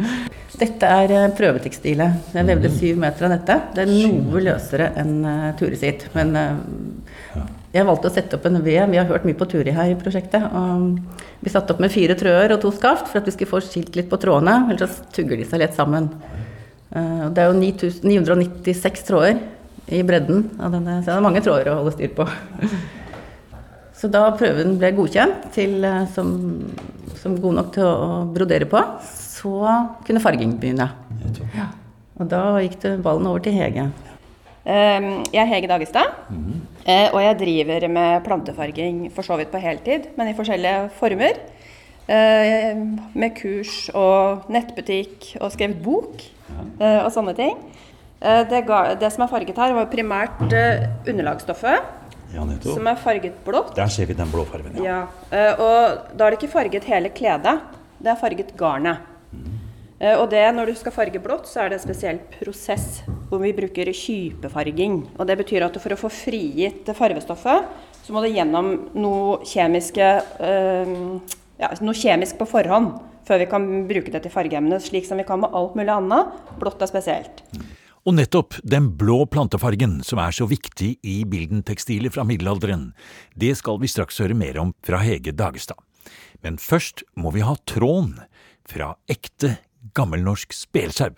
Dette 0.62 0.86
er 0.86 1.12
uh, 1.14 1.32
prøvetekstilet. 1.34 2.34
Jeg 2.34 2.48
vevde 2.50 2.70
syv 2.74 2.98
meter 3.02 3.26
av 3.26 3.34
dette. 3.34 3.56
Det 3.74 3.84
er 3.84 3.90
noe 3.90 4.42
løsere 4.42 4.92
enn 5.00 5.16
uh, 5.26 5.48
Turi 5.58 5.78
sitt. 5.80 6.06
Men 6.14 6.34
jeg 7.74 7.86
valgte 7.88 8.10
å 8.10 8.14
sette 8.14 8.38
opp 8.38 8.46
en 8.46 8.60
ved. 8.62 8.82
Vi 8.92 9.00
har 9.00 9.08
hørt 9.10 9.26
mye 9.26 9.38
på 9.38 9.48
Turi 9.50 9.74
her 9.74 9.90
i 9.90 9.98
prosjektet. 9.98 10.46
Og 10.46 11.42
vi 11.42 11.52
satte 11.52 11.74
opp 11.74 11.82
med 11.82 11.94
fire 11.94 12.14
trøer 12.18 12.54
og 12.54 12.62
to 12.62 12.70
skaft 12.74 13.10
for 13.10 13.22
at 13.22 13.30
vi 13.30 13.34
skulle 13.34 13.50
få 13.50 13.62
skilt 13.66 13.98
litt 13.98 14.10
på 14.10 14.20
trådene. 14.22 14.60
Ellers 14.70 14.94
så 14.98 15.10
tugger 15.18 15.42
de 15.42 15.48
seg 15.48 15.62
lett 15.64 15.74
sammen. 15.74 16.12
Det 16.94 17.42
er 17.42 17.50
jo 17.50 17.58
996 17.58 19.08
tråder 19.08 19.40
i 19.86 20.02
bredden 20.06 20.46
av 20.62 20.72
denne, 20.72 21.00
så 21.02 21.10
det 21.10 21.16
er 21.16 21.24
mange 21.24 21.42
tråder 21.44 21.70
å 21.72 21.80
holde 21.80 21.94
styr 21.96 22.12
på. 22.16 22.26
Så 23.94 24.08
da 24.12 24.26
prøven 24.36 24.74
ble 24.80 24.90
godkjent 24.96 25.46
til, 25.54 25.84
som, 26.12 26.32
som, 27.24 27.38
god 27.40 27.58
nok 27.58 27.72
til 27.74 27.88
å 27.88 28.08
brodere 28.34 28.68
på, 28.68 28.80
så 29.08 29.54
kunne 30.06 30.22
farging 30.22 30.58
begynne. 30.60 30.90
Ja. 31.56 31.70
Og 32.20 32.28
da 32.30 32.42
gikk 32.62 32.78
det 32.84 32.98
ballen 33.04 33.26
over 33.30 33.42
til 33.42 33.56
Hege. 33.56 33.88
Ehm, 34.64 35.24
jeg 35.32 35.42
er 35.42 35.50
Hege 35.50 35.68
Dagestad, 35.68 36.12
mm. 36.30 36.60
og 37.12 37.18
jeg 37.20 37.38
driver 37.40 37.88
med 37.92 38.22
plantefarging 38.24 39.02
for 39.12 39.26
så 39.26 39.36
vidt 39.40 39.50
på 39.52 39.60
heltid, 39.60 40.12
men 40.16 40.30
i 40.30 40.36
forskjellige 40.36 40.88
former. 41.00 41.40
Ehm, 42.12 42.98
med 43.16 43.32
kurs 43.38 43.88
og 43.96 44.50
nettbutikk 44.52 45.34
og 45.40 45.52
skrevet 45.54 45.80
bok 45.80 46.20
eh, 46.20 47.00
og 47.00 47.08
sånne 47.14 47.32
ting. 47.38 47.56
Eh, 48.20 48.42
det, 48.50 48.60
ga, 48.68 48.90
det, 49.00 49.08
som 49.12 49.24
er 49.24 49.32
farget 49.32 49.60
her, 49.60 49.72
var 49.76 49.88
primært 49.92 50.44
underlagsstoffet. 50.44 52.03
Ja, 52.34 52.44
som 52.66 52.90
er 52.90 53.00
farget 53.00 53.40
blått. 53.46 53.74
Der 53.78 53.90
ser 53.92 54.10
vi 54.10 54.16
den 54.18 54.30
blå 54.32 54.44
fargen, 54.48 54.76
ja. 54.82 55.04
ja. 55.30 55.48
Og 55.54 56.14
da 56.14 56.26
er 56.26 56.34
det 56.34 56.40
ikke 56.40 56.52
farget 56.56 56.88
hele 56.90 57.12
kledet, 57.14 57.58
det 58.02 58.12
er 58.12 58.20
farget 58.20 58.52
garnet. 58.58 59.10
Mm. 59.34 59.54
og 60.20 60.28
det, 60.30 60.42
når 60.54 60.70
du 60.70 60.76
skal 60.78 60.92
farge 60.94 61.18
blått, 61.22 61.48
så 61.50 61.64
er 61.64 61.72
det 61.72 61.80
en 61.80 61.82
spesiell 61.82 62.20
prosess 62.36 63.02
hvor 63.30 63.40
vi 63.42 63.54
bruker 63.56 63.90
kypefarging. 63.94 65.00
Og 65.18 65.26
det 65.26 65.38
betyr 65.40 65.66
at 65.66 65.78
for 65.82 65.94
å 65.94 65.98
få 65.98 66.10
frigitt 66.12 66.90
farvestoffet, 66.94 67.70
så 68.04 68.14
må 68.14 68.22
det 68.22 68.34
gjennom 68.34 68.70
noe, 69.00 69.40
kjemiske, 69.48 70.10
øh, 70.44 70.94
ja, 71.62 71.72
noe 71.80 71.96
kjemisk 71.96 72.38
på 72.40 72.48
forhånd 72.50 72.92
før 73.24 73.40
vi 73.40 73.48
kan 73.48 73.68
bruke 73.88 74.12
det 74.12 74.20
til 74.24 74.32
fargeemne, 74.32 74.76
slik 74.82 75.06
som 75.08 75.20
vi 75.20 75.24
kan 75.24 75.40
med 75.40 75.54
alt 75.56 75.78
mulig 75.78 75.94
annet. 75.94 76.34
Blått 76.60 76.82
er 76.84 76.90
spesielt. 76.90 77.40
Og 78.04 78.12
nettopp 78.18 78.58
den 78.68 78.90
blå 79.00 79.22
plantefargen 79.32 80.02
som 80.04 80.20
er 80.20 80.34
så 80.36 80.44
viktig 80.44 80.90
i 81.00 81.14
bildentekstiler 81.24 82.12
fra 82.12 82.26
middelalderen, 82.28 82.90
det 83.32 83.54
skal 83.56 83.78
vi 83.80 83.88
straks 83.88 84.20
høre 84.20 84.36
mer 84.36 84.58
om 84.60 84.74
fra 84.84 85.00
Hege 85.00 85.32
Dagestad. 85.32 85.80
Men 86.44 86.58
først 86.60 87.00
må 87.16 87.32
vi 87.32 87.40
ha 87.46 87.54
tråden 87.64 88.18
fra 88.68 88.90
ekte 89.08 89.54
gammelnorsk 89.96 90.52
spelsau. 90.52 91.16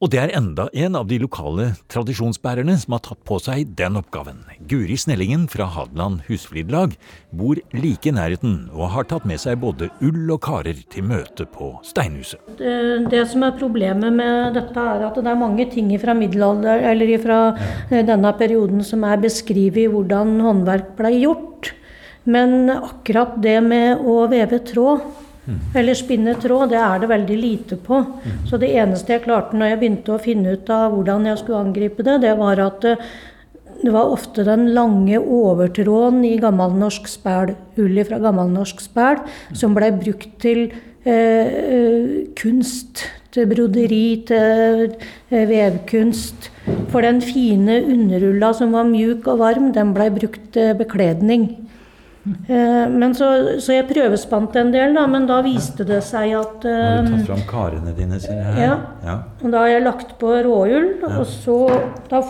Og 0.00 0.08
det 0.08 0.16
er 0.16 0.30
enda 0.32 0.64
en 0.80 0.94
av 0.96 1.10
de 1.10 1.18
lokale 1.20 1.66
tradisjonsbærerne 1.92 2.72
som 2.80 2.94
har 2.96 3.02
tatt 3.04 3.18
på 3.28 3.36
seg 3.44 3.74
den 3.76 3.98
oppgaven. 4.00 4.38
Guri 4.70 4.96
Snellingen 4.96 5.42
fra 5.52 5.66
Hadeland 5.74 6.22
Husflidlag 6.24 6.94
bor 7.36 7.60
like 7.76 8.08
i 8.08 8.14
nærheten 8.16 8.54
og 8.72 8.94
har 8.94 9.10
tatt 9.10 9.26
med 9.28 9.42
seg 9.42 9.60
både 9.60 9.90
ull 10.00 10.32
og 10.32 10.40
karer 10.48 10.80
til 10.88 11.04
møte 11.04 11.44
på 11.52 11.74
Steinhuset. 11.84 12.40
Det, 12.56 12.72
det 13.12 13.26
som 13.28 13.44
er 13.44 13.58
problemet 13.60 14.16
med 14.16 14.56
dette, 14.56 14.80
er 14.80 15.04
at 15.10 15.20
det 15.20 15.34
er 15.34 15.42
mange 15.44 15.68
ting 15.68 15.92
fra 16.00 16.16
middelalder, 16.16 16.80
eller 16.94 17.16
fra 17.20 17.40
ja. 17.92 18.00
denne 18.00 18.32
perioden 18.40 18.80
som 18.80 19.04
er 19.04 19.20
beskrevet 19.20 19.92
hvordan 19.92 20.38
håndverk 20.40 20.94
ble 20.96 21.12
gjort. 21.18 21.74
Men 22.24 22.72
akkurat 22.72 23.36
det 23.44 23.58
med 23.68 24.00
å 24.00 24.22
veve 24.32 24.64
tråd 24.64 25.04
eller 25.74 25.96
spinne 25.98 26.34
tråd, 26.40 26.70
det 26.72 26.78
er 26.78 27.00
det 27.02 27.10
veldig 27.10 27.36
lite 27.40 27.78
på. 27.80 28.02
Så 28.48 28.60
det 28.60 28.72
eneste 28.76 29.16
jeg 29.16 29.24
klarte 29.24 29.56
når 29.56 29.72
jeg 29.72 29.80
begynte 29.80 30.14
å 30.14 30.22
finne 30.22 30.54
ut 30.56 30.70
av 30.74 30.94
hvordan 30.94 31.28
jeg 31.30 31.40
skulle 31.42 31.64
angripe 31.66 32.06
det, 32.06 32.20
det 32.26 32.34
var 32.38 32.60
at 32.62 32.80
det, 32.84 32.96
det 33.80 33.92
var 33.94 34.12
ofte 34.12 34.44
den 34.44 34.68
lange 34.76 35.16
overtråden 35.18 36.24
i 36.28 36.36
gammelnorsk 36.40 37.08
spæl, 37.08 37.54
ull 37.80 38.02
fra 38.04 38.20
gammelnorsk 38.20 38.82
spæl, 38.84 39.22
som 39.56 39.72
blei 39.76 39.88
brukt 39.96 40.36
til 40.42 40.68
eh, 41.08 42.28
kunst. 42.36 43.06
Til 43.30 43.46
broderi, 43.46 44.24
til 44.26 44.88
eh, 45.30 45.44
vevkunst. 45.46 46.50
For 46.90 47.06
den 47.06 47.20
fine 47.22 47.78
underulla 47.86 48.50
som 48.58 48.74
var 48.74 48.88
mjuk 48.90 49.28
og 49.30 49.38
varm, 49.38 49.70
den 49.72 49.94
blei 49.94 50.08
brukt 50.12 50.50
til 50.56 50.74
bekledning. 50.74 51.46
Eh, 52.24 52.88
men 52.92 53.14
så, 53.16 53.30
så, 53.64 53.72
jeg 53.72 53.86
prøvespant 53.88 54.56
en 54.60 54.72
del, 54.74 54.92
da, 54.92 55.06
men 55.08 55.24
da 55.28 55.38
viste 55.44 55.86
det 55.88 56.02
seg 56.04 56.34
at 56.36 56.66
Nå 56.66 56.74
Har 56.76 57.06
du 57.06 57.14
tatt 57.14 57.30
fram 57.30 57.46
karene 57.48 57.94
dine, 57.96 58.20
ser 58.20 58.36
jeg? 58.36 58.58
Ja. 58.66 58.76
ja. 59.06 59.16
Og 59.40 59.54
da 59.54 59.64
har 59.64 59.72
jeg 59.72 59.86
lagt 59.86 60.12
på 60.20 60.34
råull, 60.44 60.92
ja. 61.00 61.14
og 61.16 61.24
så 61.30 61.56
Da 62.12 62.20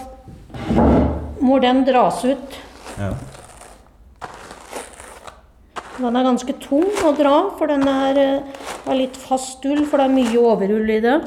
må 1.41 1.59
den 1.63 1.83
dras 1.89 2.23
ut. 2.23 2.57
Ja. 3.01 3.11
Den 6.01 6.17
er 6.17 6.25
ganske 6.25 6.55
tung 6.63 6.89
å 7.05 7.13
dra, 7.17 7.35
for 7.59 7.71
den 7.71 7.85
er, 7.89 8.19
eh, 8.21 8.67
er 8.87 8.97
litt 8.97 9.19
fast 9.21 9.65
ull, 9.69 9.83
for 9.89 10.01
det 10.01 10.07
er 10.09 10.15
mye 10.15 10.41
overull 10.41 10.95
i 10.95 11.01
det. 11.05 11.19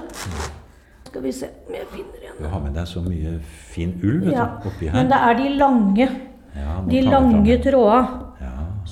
Skal 1.10 1.26
vi 1.28 1.34
se 1.36 1.52
om 1.67 1.76
jeg 1.76 1.86
finner 1.91 2.21
igjen 2.23 2.38
Du 2.39 2.47
har 2.49 2.62
med 2.63 2.73
deg 2.73 2.88
så 2.89 3.04
mye 3.06 3.36
fin 3.43 3.91
ull 4.02 4.23
vet 4.23 4.34
ja. 4.34 4.47
du, 4.63 4.69
oppi 4.71 4.88
her. 4.88 4.95
Men 4.97 5.12
det 5.12 5.19
er 5.28 5.41
de 5.41 5.52
lange. 5.60 6.08
Ja, 6.54 6.78
de 6.88 7.02
lange 7.06 7.58
trådene. 7.62 8.23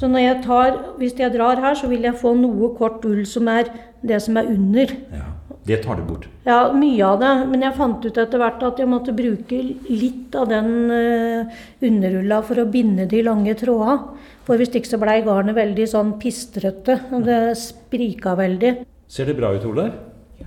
Så 0.01 0.07
når 0.09 0.23
jeg 0.23 0.37
tar, 0.41 0.77
hvis 0.97 1.13
jeg 1.13 1.29
drar 1.35 1.59
her, 1.61 1.75
så 1.77 1.85
vil 1.85 2.07
jeg 2.07 2.17
få 2.17 2.31
noe 2.33 2.71
kort 2.73 3.03
ull 3.05 3.21
som 3.29 3.45
er 3.53 3.67
det 4.01 4.17
som 4.25 4.39
er 4.41 4.47
under. 4.49 4.95
Ja, 5.13 5.27
Det 5.69 5.77
tar 5.83 5.99
du 5.99 6.07
bort? 6.07 6.23
Ja, 6.41 6.71
mye 6.73 7.05
av 7.05 7.19
det. 7.21 7.33
Men 7.51 7.61
jeg 7.61 7.77
fant 7.77 8.01
ut 8.01 8.17
etter 8.17 8.41
hvert 8.41 8.63
at 8.65 8.81
jeg 8.81 8.89
måtte 8.89 9.13
bruke 9.13 9.59
litt 9.91 10.33
av 10.33 10.49
den 10.49 10.71
uh, 10.89 11.59
underulla 11.85 12.41
for 12.47 12.63
å 12.63 12.65
binde 12.65 13.05
de 13.05 13.21
lange 13.27 13.53
tråda. 13.59 13.99
For 14.47 14.57
hvis 14.57 14.73
ikke 14.73 14.89
så 14.89 14.97
blei 15.03 15.19
garnet 15.21 15.53
veldig 15.59 15.85
sånn 15.93 16.15
pistrete. 16.23 16.97
Og 17.13 17.29
det 17.29 17.39
sprika 17.61 18.33
veldig. 18.41 18.79
Ser 19.05 19.29
det 19.29 19.37
bra 19.37 19.53
ut, 19.53 19.69
Ole? 19.69 19.91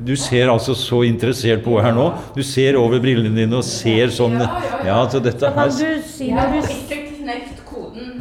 Du 0.02 0.16
ser 0.18 0.50
altså 0.50 0.74
så 0.74 1.04
interessert 1.06 1.62
på 1.62 1.78
her 1.78 1.94
nå. 1.94 2.10
Du 2.34 2.42
ser 2.42 2.74
over 2.74 2.98
brillene 2.98 3.38
dine 3.38 3.62
og 3.62 3.70
ser 3.70 4.10
sånn 4.10 4.34
Ja, 4.42 4.98
altså 5.04 5.22
dette 5.22 5.54
her 5.54 5.70
Kan 5.70 5.78
du 5.78 6.10
si 6.10 6.32
når 6.34 6.56
du 6.58 7.03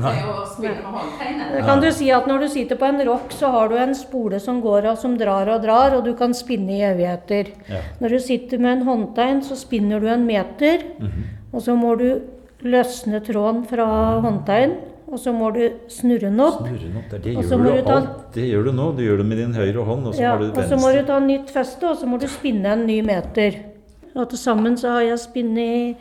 til 0.04 0.30
å 0.30 0.46
spille 0.50 0.76
med 0.78 0.98
håndtegnet. 0.98 1.58
Kan 1.68 1.84
du 1.84 1.90
si 1.96 2.12
at 2.14 2.28
Når 2.30 2.46
du 2.46 2.48
sitter 2.54 2.80
på 2.80 2.88
en 2.90 3.02
rock, 3.08 3.34
så 3.36 3.52
har 3.54 3.72
du 3.72 3.76
en 3.80 3.96
spole 3.98 4.40
som 4.44 4.62
går 4.64 4.90
og 4.92 5.02
som 5.02 5.18
drar 5.20 5.50
og 5.54 5.66
drar, 5.66 5.98
og 5.98 6.06
du 6.06 6.14
kan 6.20 6.36
spinne 6.38 6.78
i 6.78 6.86
evigheter. 6.88 7.54
Ja. 7.70 7.84
Når 8.02 8.18
du 8.18 8.20
sitter 8.20 8.62
med 8.64 8.78
en 8.78 8.88
håndtegn, 8.88 9.44
så 9.44 9.58
spinner 9.60 10.00
du 10.00 10.08
en 10.08 10.26
meter, 10.26 10.84
mm 11.00 11.08
-hmm. 11.08 11.28
og 11.54 11.62
så 11.62 11.76
må 11.76 11.96
du 11.96 12.22
løsne 12.62 13.20
tråden 13.20 13.66
fra 13.66 14.20
håndtegn. 14.20 14.76
Og 15.14 15.20
så 15.20 15.32
må 15.32 15.52
du 15.52 15.70
snurre 15.88 16.30
den 16.32 16.40
opp. 16.40 16.64
Snurre 16.66 16.80
den 16.80 16.98
opp, 16.98 17.12
Det, 17.12 17.34
gjør 17.36 17.76
du, 17.76 17.82
ta, 17.86 18.00
det 18.34 18.48
gjør 18.50 18.64
du 18.64 18.72
nå. 18.72 18.92
Du 18.98 19.04
gjør 19.04 19.18
det 19.18 19.26
med 19.26 19.38
din 19.38 19.54
høyre 19.54 19.84
hånd. 19.86 20.08
Og 20.08 20.16
så, 20.16 20.22
ja, 20.22 20.38
du 20.38 20.50
og 20.50 20.64
så 20.64 20.80
må 20.82 20.90
du 20.96 21.06
ta 21.06 21.20
nytt 21.20 21.54
feste, 21.54 21.86
og 21.86 21.98
så 21.98 22.10
må 22.10 22.18
du 22.18 22.28
spinne 22.28 22.74
en 22.74 22.86
ny 22.88 23.02
meter. 23.06 23.60
Og 24.16 24.30
til 24.30 24.42
sammen 24.42 24.78
så 24.78 24.96
har 24.96 25.02
jeg 25.02 25.20
spinnet 25.20 25.96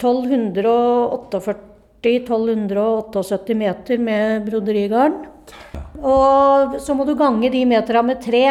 1248 0.00 1.40
1278 2.02 3.54
meter 3.56 3.98
med 3.98 4.44
broderigarn. 4.46 5.14
Og 6.02 6.76
så 6.82 6.94
må 6.94 7.06
du 7.06 7.14
gange 7.18 7.50
de 7.50 7.64
metera 7.68 8.02
med 8.04 8.20
tre. 8.24 8.44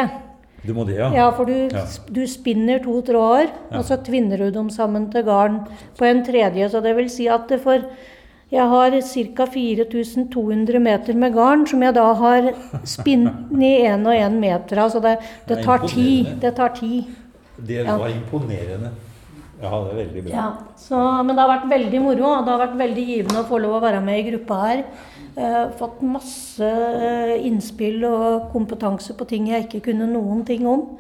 Du 0.65 0.73
må 0.73 0.86
det, 0.88 0.97
ja. 0.97 1.12
ja 1.13 1.29
for 1.36 1.45
du, 1.45 1.69
ja. 1.69 1.86
du 2.10 2.23
spinner 2.29 2.81
to 2.81 2.97
tråder, 3.05 3.51
ja. 3.51 3.77
og 3.77 3.86
så 3.86 3.99
tvinner 4.01 4.41
du 4.41 4.49
dem 4.55 4.71
sammen 4.73 5.12
til 5.13 5.25
garn 5.27 5.62
på 5.97 6.08
en 6.08 6.23
tredje. 6.25 6.69
Så 6.73 6.81
det 6.81 6.95
vil 6.97 7.10
si 7.13 7.29
at 7.29 7.45
det 7.51 7.62
for 7.63 7.86
jeg 8.53 8.65
har 8.69 8.93
ca. 9.01 9.45
4200 9.51 10.79
meter 10.79 11.17
med 11.17 11.34
garn 11.34 11.65
som 11.67 11.81
jeg 11.81 11.95
da 11.97 12.05
har 12.13 12.51
spinnet 12.88 13.51
én 13.58 14.05
og 14.05 14.13
én 14.13 14.38
meter 14.39 14.84
av. 14.84 14.93
Så 14.93 15.01
det, 15.03 15.17
det, 15.49 15.63
tar 15.65 15.86
tid. 15.89 16.36
Det 16.41 16.53
tar 16.55 16.75
tid. 16.77 17.10
Det 17.58 17.84
var 17.88 18.10
imponerende. 18.10 18.93
Ja, 19.65 19.80
det 19.82 19.93
er 19.93 19.99
veldig 20.04 20.23
bra. 20.25 20.34
Ja, 20.36 20.47
så, 20.80 21.01
men 21.25 21.34
det 21.34 21.41
har 21.41 21.51
vært 21.56 21.69
veldig 21.71 22.01
moro. 22.04 22.28
og 22.32 22.45
Det 22.45 22.54
har 22.54 22.63
vært 22.67 22.80
veldig 22.84 23.06
givende 23.10 23.41
å 23.41 23.47
få 23.49 23.60
lov 23.63 23.80
å 23.80 23.84
være 23.84 24.04
med 24.06 24.21
i 24.21 24.28
gruppa 24.30 24.60
her. 24.62 24.84
Eh, 25.36 25.63
fått 25.80 26.04
masse 26.06 26.69
eh, 26.69 27.34
innspill 27.47 28.06
og 28.08 28.51
kompetanse 28.54 29.17
på 29.17 29.28
ting 29.28 29.49
jeg 29.51 29.67
ikke 29.67 29.88
kunne 29.89 30.08
noen 30.12 30.45
ting 30.47 30.63
om. 30.69 30.93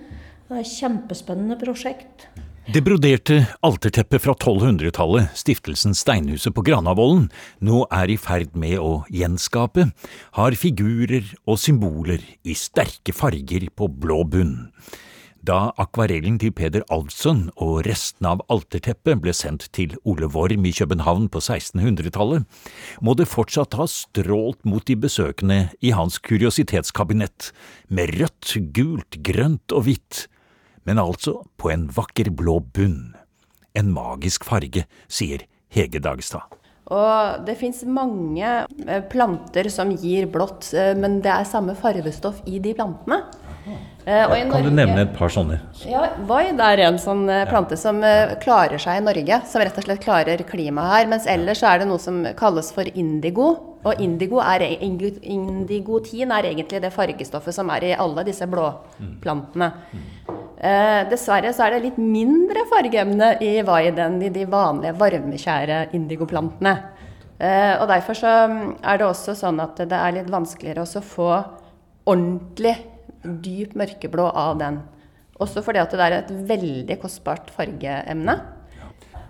Det 0.49 0.57
er 0.57 0.65
et 0.65 0.73
kjempespennende 0.73 1.59
prosjekt. 1.61 2.27
Det 2.65 2.81
broderte 2.81 3.43
alterteppet 3.61 4.23
fra 4.23 4.33
1200-tallet, 4.33 5.35
stiftelsen 5.37 5.93
Steinhuset 5.93 6.49
på 6.57 6.63
Granavolden, 6.65 7.27
nå 7.61 7.83
er 7.93 8.09
i 8.09 8.17
ferd 8.17 8.55
med 8.57 8.79
å 8.81 9.03
gjenskape, 9.13 9.91
har 10.39 10.57
figurer 10.57 11.29
og 11.45 11.59
symboler 11.61 12.25
i 12.41 12.57
sterke 12.57 13.13
farger 13.13 13.67
på 13.69 13.91
blå 14.01 14.23
bunn. 14.25 14.55
Da 15.45 15.71
akvarellen 15.81 16.39
til 16.41 16.53
Peder 16.57 16.85
Alfsson 16.89 17.49
og 17.61 17.83
restene 17.85 18.33
av 18.33 18.43
alterteppet 18.49 19.21
ble 19.21 19.33
sendt 19.35 19.67
til 19.77 19.93
Ole 20.03 20.29
Worm 20.33 20.65
i 20.65 20.73
København 20.73 21.27
på 21.29 21.41
1600-tallet, 21.43 22.45
må 23.01 23.13
det 23.13 23.29
fortsatt 23.29 23.77
ha 23.77 23.85
strålt 23.91 24.63
mot 24.65 24.85
de 24.89 24.95
besøkende 24.97 25.59
i 25.85 25.91
hans 25.93 26.17
kuriositetskabinett, 26.23 27.51
med 27.89 28.15
rødt, 28.17 28.55
gult, 28.73 29.21
grønt 29.21 29.75
og 29.75 29.85
hvitt 29.85 30.25
men 30.85 31.01
altså 31.01 31.39
på 31.59 31.71
en 31.73 31.87
vakker 31.93 32.29
blå 32.37 32.59
bunn. 32.73 33.15
En 33.75 33.89
magisk 33.93 34.45
farge, 34.47 34.85
sier 35.09 35.43
Hege 35.73 35.99
Dagstad. 35.99 36.45
Og 36.93 37.45
det 37.47 37.55
fins 37.57 37.81
mange 37.89 38.45
eh, 38.85 39.01
planter 39.09 39.71
som 39.73 39.89
gir 39.97 40.27
blått, 40.29 40.69
eh, 40.77 40.93
men 40.93 41.17
det 41.25 41.31
er 41.33 41.47
samme 41.49 41.73
farvestoff 41.79 42.43
i 42.45 42.61
de 42.61 42.75
plantene. 42.77 43.23
Eh, 43.65 44.25
kan 44.29 44.49
Norge, 44.51 44.69
du 44.69 44.75
nevne 44.77 45.01
et 45.01 45.13
par 45.17 45.31
sånne? 45.33 45.57
Ja, 45.89 46.03
Vaid 46.29 46.59
er 46.61 46.83
en 46.85 46.99
sånn 47.01 47.23
plante 47.49 47.77
som 47.79 48.03
klarer 48.43 48.81
seg 48.81 48.99
i 48.99 49.05
Norge. 49.05 49.39
Som 49.49 49.63
rett 49.65 49.79
og 49.81 49.87
slett 49.87 50.03
klarer 50.03 50.43
klimaet 50.45 50.91
her. 50.93 51.09
Mens 51.09 51.25
ellers 51.25 51.63
er 51.65 51.81
det 51.81 51.89
noe 51.89 52.01
som 52.01 52.21
kalles 52.37 52.69
for 52.75 52.85
indigo. 52.93 53.55
Og 53.85 54.01
indigo 54.01 54.39
er, 54.41 54.63
indigotin 54.81 56.33
er 56.33 56.49
egentlig 56.49 56.81
det 56.81 56.93
fargestoffet 56.93 57.53
som 57.53 57.69
er 57.73 57.91
i 57.91 57.97
alle 57.97 58.23
disse 58.25 58.47
blåplantene. 58.49 59.71
Mm. 59.93 60.05
Eh, 60.55 61.01
dessverre 61.11 61.51
så 61.53 61.65
er 61.65 61.75
det 61.75 61.83
litt 61.83 61.97
mindre 62.01 62.63
fargeemne 62.71 63.35
i 63.43 63.59
Vaid 63.67 63.99
enn 64.01 64.17
i 64.23 64.31
de 64.33 64.47
vanlige 64.49 64.95
varmekjære 64.97 65.81
indigoplantene. 65.97 66.75
Eh, 67.37 67.75
og 67.81 67.89
derfor 67.91 68.17
så 68.17 68.33
er 68.79 68.97
det 68.97 69.05
også 69.05 69.35
sånn 69.37 69.59
at 69.61 69.83
det 69.83 69.99
er 69.99 70.15
litt 70.15 70.31
vanskeligere 70.31 70.85
å 70.87 71.03
få 71.03 71.29
ordentlig 72.07 72.77
dyp 73.25 73.75
mørkeblå 73.77 74.27
av 74.31 74.59
den. 74.61 74.81
Også 75.43 75.63
fordi 75.65 75.81
at 75.81 75.91
det 75.91 76.03
er 76.05 76.17
et 76.21 76.31
veldig 76.49 76.99
kostbart 77.01 77.49
fargeemne. 77.55 78.37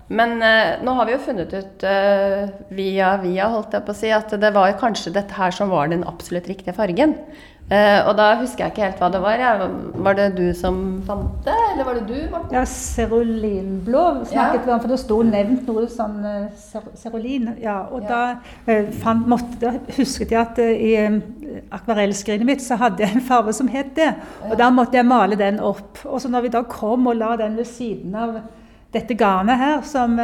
Men 0.06 0.38
eh, 0.46 0.76
nå 0.86 0.94
har 1.00 1.08
vi 1.08 1.16
jo 1.16 1.24
funnet 1.26 1.54
ut 1.56 1.86
eh, 1.90 2.52
via 2.78 3.16
via 3.24 3.48
holdt 3.50 3.74
jeg 3.74 3.86
på 3.88 3.94
å 3.96 3.98
si, 3.98 4.12
at 4.14 4.36
det 4.38 4.52
var 4.54 4.76
kanskje 4.78 5.16
dette 5.16 5.34
her 5.34 5.56
som 5.56 5.72
var 5.74 5.90
den 5.90 6.06
absolutt 6.06 6.50
riktige 6.52 6.76
fargen. 6.78 7.18
Uh, 7.66 8.04
og 8.06 8.12
da 8.14 8.28
husker 8.38 8.62
jeg 8.62 8.74
ikke 8.76 8.82
helt 8.84 9.00
hva 9.02 9.08
det 9.10 9.20
var. 9.24 9.42
Ja. 9.42 9.68
Var 10.06 10.18
det 10.20 10.26
du 10.38 10.44
som 10.54 10.76
fant 11.08 11.40
det, 11.48 11.56
eller 11.72 11.88
var 11.88 11.96
det 11.98 12.04
du, 12.06 12.18
Morten? 12.30 12.52
Ja, 12.54 12.62
cerulinblå 12.70 14.04
snakket 14.30 14.68
vi 14.68 14.70
ja. 14.70 14.76
om, 14.76 14.84
for 14.84 14.94
det 14.94 15.00
sto 15.02 15.18
nevnt 15.26 15.72
noe 15.72 15.88
sånn 15.90 16.20
uh, 16.22 16.84
cerulin. 17.02 17.50
Ja, 17.64 17.80
og 17.90 18.06
ja. 18.06 18.12
da, 18.12 18.70
uh, 18.70 18.92
fant, 19.02 19.26
måtte, 19.34 19.58
da, 19.64 19.74
husket 19.98 20.36
jeg 20.36 20.42
at 20.44 20.62
uh, 20.62 20.70
i 20.70 21.66
akvarellskrinet 21.74 22.46
mitt 22.46 22.62
så 22.62 22.78
hadde 22.84 23.02
jeg 23.02 23.18
en 23.18 23.26
farge 23.26 23.58
som 23.58 23.74
het 23.74 23.96
det. 23.98 24.12
Og 24.52 24.54
da 24.62 24.70
måtte 24.70 25.02
jeg 25.02 25.10
male 25.10 25.40
den 25.42 25.58
opp. 25.58 26.04
Og 26.06 26.22
så 26.22 26.30
når 26.30 26.46
vi 26.46 26.54
da 26.60 26.62
kom 26.70 27.10
og 27.10 27.18
la 27.18 27.34
den 27.42 27.58
ved 27.58 27.70
siden 27.72 28.14
av 28.14 28.38
dette 28.94 29.18
garnet 29.18 29.58
her, 29.58 29.82
som 29.90 30.20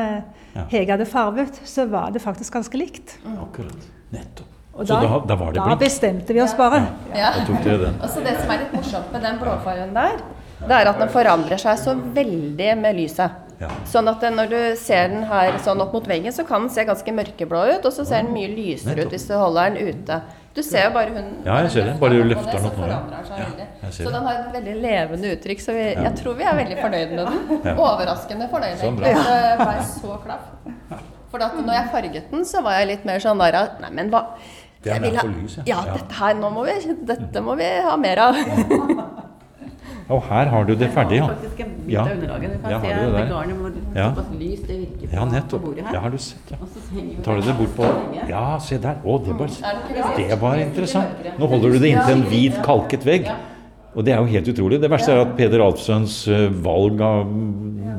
Hege 0.70 0.94
hadde 0.94 1.10
farget, 1.10 1.58
så 1.66 1.90
var 1.90 2.14
det 2.14 2.22
faktisk 2.22 2.54
ganske 2.60 2.86
likt. 2.86 3.18
Akkurat. 3.34 3.92
Nettopp. 4.14 4.51
Og 4.82 4.88
da, 4.90 4.98
da, 5.30 5.36
da, 5.38 5.66
da 5.70 5.78
bestemte 5.78 6.34
vi 6.34 6.42
oss 6.42 6.56
bare. 6.58 6.82
Ja. 7.14 7.36
ja. 7.38 7.92
Og 8.02 8.08
så 8.10 8.24
Det 8.26 8.34
som 8.40 8.50
er 8.50 8.64
litt 8.64 8.74
morsomt 8.74 9.14
med 9.14 9.26
den 9.28 9.38
blåfargen 9.42 9.94
der, 9.94 10.18
det 10.62 10.78
er 10.78 10.90
at 10.92 11.00
den 11.02 11.10
forandrer 11.14 11.62
seg 11.62 11.80
så 11.82 11.96
veldig 12.18 12.74
med 12.82 12.98
lyset. 12.98 13.40
Ja. 13.62 13.70
Sånn 13.86 14.10
at 14.10 14.24
når 14.34 14.50
du 14.50 14.60
ser 14.80 15.12
den 15.12 15.26
her 15.30 15.58
sånn 15.62 15.82
opp 15.84 15.94
mot 15.94 16.08
veggen, 16.10 16.34
så 16.34 16.46
kan 16.48 16.66
den 16.66 16.74
se 16.74 16.86
ganske 16.86 17.14
mørkeblå 17.14 17.62
ut, 17.76 17.86
og 17.86 17.94
så 17.94 18.06
ser 18.10 18.26
den 18.26 18.34
mye 18.34 18.50
lysere 18.50 19.06
ut 19.06 19.14
hvis 19.14 19.28
du 19.30 19.36
holder 19.38 19.76
den 19.76 19.92
ute. 19.92 20.18
Du 20.52 20.60
ser 20.66 20.90
jo 20.90 20.94
bare 20.96 21.14
hun 21.16 21.28
Ja, 21.46 21.62
jeg 21.64 21.72
ser 21.76 21.86
det. 21.88 21.94
Bare 22.02 22.18
du 22.18 22.26
løfter 22.28 22.58
den 22.58 22.66
opp 22.68 22.80
nå. 22.82 22.88
Ja, 22.90 23.92
så 23.94 24.10
den 24.10 24.26
har 24.26 24.40
et 24.40 24.56
veldig 24.58 24.74
levende 24.84 25.36
uttrykk, 25.38 25.62
så 25.64 25.78
vi, 25.78 25.86
jeg 25.94 26.14
tror 26.20 26.36
vi 26.42 26.48
er 26.50 26.58
veldig 26.58 26.80
fornøyd 26.82 27.14
med 27.14 27.22
den. 27.30 27.70
Overraskende 27.86 28.50
fornøyd, 28.52 28.82
bra. 28.98 29.14
Det 29.14 29.54
ble 29.62 29.86
så 29.94 30.18
klart. 30.26 31.06
For 31.32 31.40
når 31.40 31.78
jeg 31.78 31.92
farget 31.94 32.34
den, 32.34 32.44
så 32.50 32.60
var 32.66 32.82
jeg 32.82 32.90
litt 32.90 33.06
mer 33.08 33.22
sånn 33.24 33.40
der 33.40 33.56
Nei, 33.80 33.94
men 33.96 34.12
hva 34.12 34.26
det 34.84 34.94
er 34.96 35.02
mer 35.04 35.18
for 35.20 35.34
lys, 35.34 35.58
ja. 35.62 35.64
ja. 35.70 35.82
Dette 35.94 36.18
her 36.18 36.38
nå 36.40 36.50
må 36.54 36.66
vi, 36.66 36.78
dette 37.06 37.44
må 37.46 37.58
vi 37.60 37.68
ha 37.86 37.98
mer 38.02 38.24
av. 38.30 38.40
Og 40.12 40.26
her 40.28 40.50
har 40.52 40.66
du 40.68 40.74
det 40.76 40.90
ferdig, 40.92 41.22
ja. 41.22 41.28
Ja, 41.88 42.02
ja 42.04 42.80
har 42.84 42.98
du 42.98 43.04
det 43.06 43.12
der. 43.16 43.78
Ja. 43.96 44.08
ja, 45.14 45.28
nettopp. 45.30 45.70
Ja, 45.78 46.02
har 46.04 46.12
du 46.12 46.18
sett, 46.20 46.52
ja. 46.52 46.60
Tar 47.24 47.40
du 47.40 47.48
det 47.48 47.56
bort 47.60 47.78
på 47.78 47.92
Ja, 48.28 48.44
se 48.64 48.80
der. 48.82 49.00
Å, 49.06 49.18
det 49.24 49.38
var, 49.40 49.56
det 50.18 50.42
var 50.42 50.60
interessant. 50.66 51.32
Nå 51.40 51.48
holder 51.54 51.78
du 51.78 51.80
det 51.86 51.94
inntil 51.94 52.18
en 52.18 52.28
hvit, 52.28 52.60
kalket 52.66 53.08
vegg. 53.08 53.32
Og 53.92 54.06
det 54.08 54.16
er 54.16 54.20
jo 54.24 54.32
helt 54.32 54.52
utrolig. 54.52 54.82
Det 54.84 54.92
verste 54.92 55.16
er 55.16 55.24
at 55.26 55.34
Peder 55.40 55.64
Alfsøns 55.64 56.22
eh, 56.32 56.48
valg 56.64 57.02
av 57.04 57.32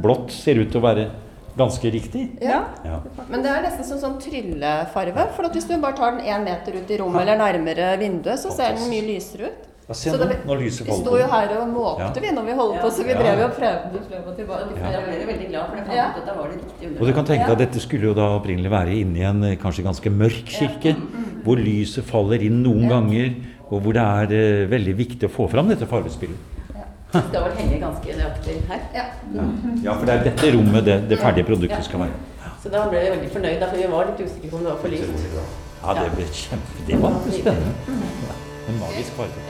blått 0.03 0.33
ser 0.35 0.61
ut 0.61 0.71
til 0.73 0.81
å 0.81 0.87
være 0.87 1.09
ganske 1.57 1.91
riktig. 1.95 2.29
Ja. 2.43 2.62
ja. 2.85 3.01
Men 3.29 3.45
det 3.45 3.51
er 3.53 3.67
nesten 3.67 3.87
som 3.88 4.01
sånn 4.01 4.17
tryllefarve. 4.23 5.29
For 5.37 5.53
hvis 5.53 5.69
du 5.69 5.77
bare 5.83 5.99
tar 5.99 6.17
den 6.17 6.25
én 6.29 6.47
meter 6.47 6.79
ut 6.79 6.91
i 6.91 6.99
rommet 7.03 7.25
eller 7.25 7.41
nærmere 7.41 7.93
vinduet, 8.01 8.41
så 8.41 8.55
ser 8.55 8.79
den 8.79 8.88
mye 8.93 9.05
lysere 9.11 9.53
ut. 9.53 9.69
Ja, 9.83 9.97
se 9.99 10.12
nå, 10.15 10.27
når 10.47 10.61
lyset 10.62 10.87
Vi 10.87 10.95
sto 10.95 11.17
jo 11.19 11.25
her 11.27 11.53
og 11.57 11.71
måkte 11.73 12.05
ja. 12.07 12.23
vi 12.23 12.31
når 12.37 12.45
vi 12.47 12.53
holdt 12.61 12.77
på, 12.79 12.91
så 12.95 13.07
vi 13.07 13.17
drev 13.19 13.41
jo 13.43 13.49
og 13.49 13.57
prøvde 13.57 14.03
frem 14.07 14.29
og 14.31 14.37
tilbake. 14.38 14.77
Ja. 14.79 14.93
Jeg 14.95 15.03
ble 15.09 15.27
veldig 15.33 15.49
glad, 15.51 15.73
for 15.73 15.81
jeg 15.81 15.88
fant 15.88 15.99
ut 15.99 16.21
at 16.21 16.29
det 16.29 16.37
var 16.37 16.53
det 16.53 16.61
riktige 16.61 16.93
Og 16.95 17.11
du 17.11 17.15
kan 17.17 17.29
tenke 17.33 17.49
deg 17.49 17.55
at 17.57 17.62
dette 17.65 17.83
skulle 17.83 18.09
jo 18.09 18.15
da 18.17 18.29
opprinnelig 18.37 18.73
være 18.73 18.95
inni 19.01 19.27
en 19.27 19.43
eh, 19.49 19.59
kanskje 19.61 19.85
ganske 19.88 20.15
mørk 20.15 20.55
kirke, 20.55 20.95
mm, 20.95 21.03
mm. 21.11 21.35
hvor 21.49 21.59
lyset 21.59 22.07
faller 22.07 22.47
inn 22.47 22.62
noen 22.62 22.87
ganger, 22.95 23.35
og 23.73 23.83
hvor 23.83 23.99
det 23.99 24.07
er 24.07 24.37
eh, 24.38 24.65
veldig 24.71 24.97
viktig 25.03 25.29
å 25.29 25.35
få 25.35 25.51
fram 25.51 25.75
dette 25.75 25.91
fargespillet. 25.91 26.52
Det 27.12 27.40
var 27.40 27.51
henge 27.59 27.79
ganske 27.81 28.14
nøyaktig 28.16 28.55
her. 28.68 28.85
Ja. 28.94 29.03
ja. 29.85 29.96
for 29.98 30.07
det 30.09 30.14
er 30.14 30.22
dette 30.31 30.53
rommet 30.57 30.87
det, 30.87 30.94
det 31.11 31.18
ferdige 31.20 31.44
produktet 31.44 31.85
skal 31.85 32.07
være. 32.07 32.14
Så 32.62 32.70
da 32.72 32.87
ble 32.88 33.01
vi 33.03 33.11
veldig 33.11 33.31
fornøyd, 33.35 33.64
for 33.66 33.77
vi 33.77 33.88
var 33.90 34.07
litt 34.09 34.20
usikre 34.22 34.48
på 34.48 34.57
om 34.57 34.62
det 34.64 34.70
var 34.72 34.79
for 34.81 34.88
lyst. 34.92 35.07
Ja, 35.83 35.94
det 35.98 36.11
ble 36.14 36.25
kjempe... 36.38 36.85
Det 36.87 36.98
var 37.03 37.16
spennende. 37.27 37.72
Ja. 38.29 38.35
En 38.70 38.77
magisk 38.81 39.11
farge. 39.18 39.40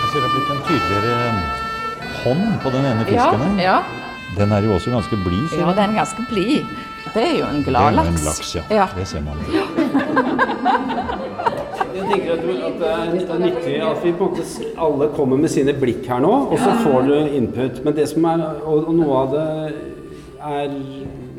Jeg 0.00 0.08
ser 0.12 0.18
det 0.20 0.26
har 0.28 0.34
blitt 0.36 0.50
en 0.54 0.62
tydeligere 0.68 1.14
um, 1.30 1.40
hånd 2.20 2.46
på 2.62 2.68
den 2.76 2.84
ene 2.92 3.02
fisken. 3.08 3.58
Ja, 3.58 3.62
ja. 3.64 3.78
Den 4.38 4.52
er 4.52 4.60
jo 4.62 4.74
også 4.76 4.90
ganske 4.94 5.16
blid. 5.24 5.46
Ja, 5.58 5.72
den 5.72 5.86
er 5.88 5.98
ganske 6.02 6.22
blid. 6.30 6.62
Det 7.14 7.22
er 7.26 7.38
jo 7.40 7.46
en 7.48 7.64
glad 7.66 7.98
laks. 7.98 8.06
Det 8.06 8.06
er 8.06 8.12
jo 8.12 8.18
en 8.20 8.24
laks, 8.28 8.54
ja. 8.54 8.62
ja. 8.70 8.86
Det 8.98 9.08
ser 9.08 9.22
man. 9.26 9.36
Jeg 11.94 12.08
tenker 12.10 12.34
at, 12.34 12.42
det 12.80 12.90
er 12.90 13.40
nyttig 13.44 13.78
at 13.84 14.04
vi 14.04 14.12
på 14.16 14.28
en 14.28 14.34
måte 14.34 14.72
alle 14.86 15.08
kommer 15.16 15.40
med 15.40 15.52
sine 15.52 15.74
blikk 15.76 16.04
her 16.10 16.22
nå, 16.22 16.34
og 16.50 16.58
så 16.60 16.74
får 16.84 17.08
du 17.08 17.14
input. 17.38 17.80
Men 17.84 17.96
det 17.96 18.06
som 18.10 18.28
er, 18.30 18.44
og 18.64 18.92
noe 18.94 19.24
av 19.24 19.32
det 19.34 19.46
er 20.40 20.76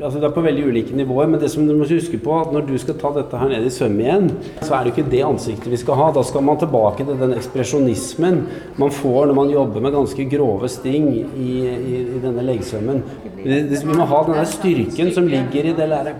altså 0.02 0.18
Det 0.18 0.26
er 0.26 0.34
på 0.34 0.42
veldig 0.42 0.64
ulike 0.66 0.96
nivåer, 0.98 1.28
men 1.30 1.40
det 1.40 1.50
som 1.52 1.66
du 1.66 1.74
må 1.78 1.86
huske 1.86 2.18
på, 2.18 2.34
at 2.40 2.52
når 2.54 2.66
du 2.66 2.74
skal 2.80 2.96
ta 2.98 3.12
dette 3.14 3.38
her 3.38 3.50
ned 3.52 3.66
i 3.66 3.72
søm 3.72 3.98
igjen, 4.02 4.30
så 4.60 4.74
er 4.74 4.84
det 4.84 4.92
ikke 4.92 5.10
det 5.12 5.22
ansiktet 5.26 5.70
vi 5.70 5.78
skal 5.78 5.98
ha. 6.00 6.08
Da 6.14 6.24
skal 6.26 6.42
man 6.46 6.58
tilbake 6.58 7.06
til 7.06 7.20
den 7.20 7.34
ekspresjonismen 7.36 8.40
man 8.82 8.94
får 8.94 9.30
når 9.30 9.38
man 9.38 9.52
jobber 9.52 9.84
med 9.84 9.94
ganske 9.94 10.26
grove 10.32 10.70
sting 10.72 11.08
i, 11.14 11.20
i, 11.38 11.50
i 12.16 12.22
denne 12.22 12.46
leggsømmen. 12.46 13.02
Vi 13.42 13.82
må 13.92 14.08
ha 14.10 14.22
den 14.26 14.38
der 14.40 14.50
styrken 14.50 15.12
som 15.14 15.28
ligger 15.30 15.70
i 15.70 15.76
det, 15.78 15.90
lære, 15.92 16.16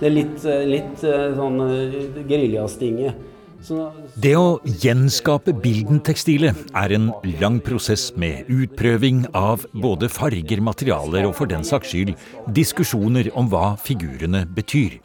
det 0.00 0.12
litt, 0.12 0.48
litt 0.66 1.06
eh, 1.06 1.28
sånn 1.38 1.62
eh, 1.68 2.00
geriljastinget. 2.26 3.28
Det 3.62 4.32
å 4.34 4.58
gjenskape 4.82 5.52
bildentekstilet 5.62 6.72
er 6.78 6.94
en 6.96 7.10
lang 7.38 7.60
prosess 7.62 8.08
med 8.18 8.48
utprøving 8.50 9.24
av 9.38 9.66
både 9.84 10.08
farger, 10.10 10.62
materialer 10.64 11.28
og 11.28 11.36
for 11.38 11.50
den 11.50 11.62
saks 11.66 11.92
skyld 11.92 12.14
diskusjoner 12.56 13.30
om 13.38 13.50
hva 13.52 13.76
figurene 13.78 14.44
betyr. 14.56 14.98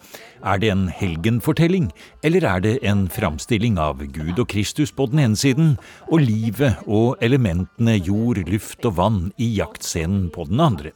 Er 0.45 0.61
det 0.61 0.71
en 0.71 0.85
helgenfortelling, 0.93 1.89
eller 2.25 2.45
er 2.45 2.63
det 2.63 2.75
en 2.87 3.07
framstilling 3.13 3.77
av 3.81 4.01
Gud 4.15 4.37
og 4.37 4.47
Kristus 4.53 4.93
på 4.93 5.09
den 5.11 5.21
ene 5.25 5.39
siden, 5.39 5.75
og 6.09 6.23
livet 6.25 6.81
og 6.85 7.17
elementene 7.25 7.97
jord, 7.99 8.41
luft 8.49 8.85
og 8.85 8.97
vann 9.01 9.19
i 9.37 9.51
jaktscenen 9.57 10.29
på 10.33 10.47
den 10.49 10.63
andre? 10.63 10.93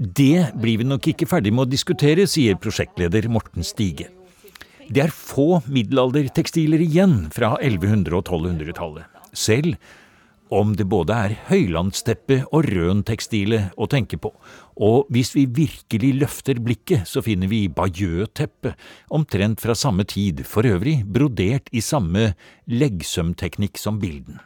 Det 0.00 0.52
blir 0.56 0.80
vi 0.80 0.88
nok 0.88 1.10
ikke 1.12 1.28
ferdig 1.28 1.52
med 1.52 1.66
å 1.66 1.72
diskutere, 1.72 2.24
sier 2.24 2.56
prosjektleder 2.56 3.28
Morten 3.28 3.66
Stige. 3.66 4.08
Det 4.90 5.04
er 5.04 5.12
få 5.14 5.60
middelaldertekstiler 5.70 6.82
igjen 6.82 7.28
fra 7.30 7.52
1100- 7.62 8.16
og 8.16 8.24
1200-tallet. 8.24 9.20
Selv 9.30 9.76
om 10.50 10.72
det 10.74 10.88
både 10.90 11.14
er 11.14 11.36
høylandsteppe 11.46 12.40
og 12.50 12.66
røntekstile 12.66 13.60
å 13.78 13.86
tenke 13.86 14.18
på, 14.18 14.32
og 14.82 15.06
hvis 15.14 15.30
vi 15.36 15.46
virkelig 15.46 16.10
løfter 16.24 16.58
blikket, 16.58 17.06
så 17.06 17.22
finner 17.22 17.46
vi 17.52 17.68
Bajø-teppet, 17.70 18.74
omtrent 19.14 19.62
fra 19.62 19.78
samme 19.78 20.02
tid, 20.10 20.42
for 20.42 20.66
øvrig 20.66 21.04
brodert 21.06 21.70
i 21.70 21.84
samme 21.84 22.32
leggsømteknikk 22.66 23.78
som 23.78 24.02
bilden. 24.02 24.42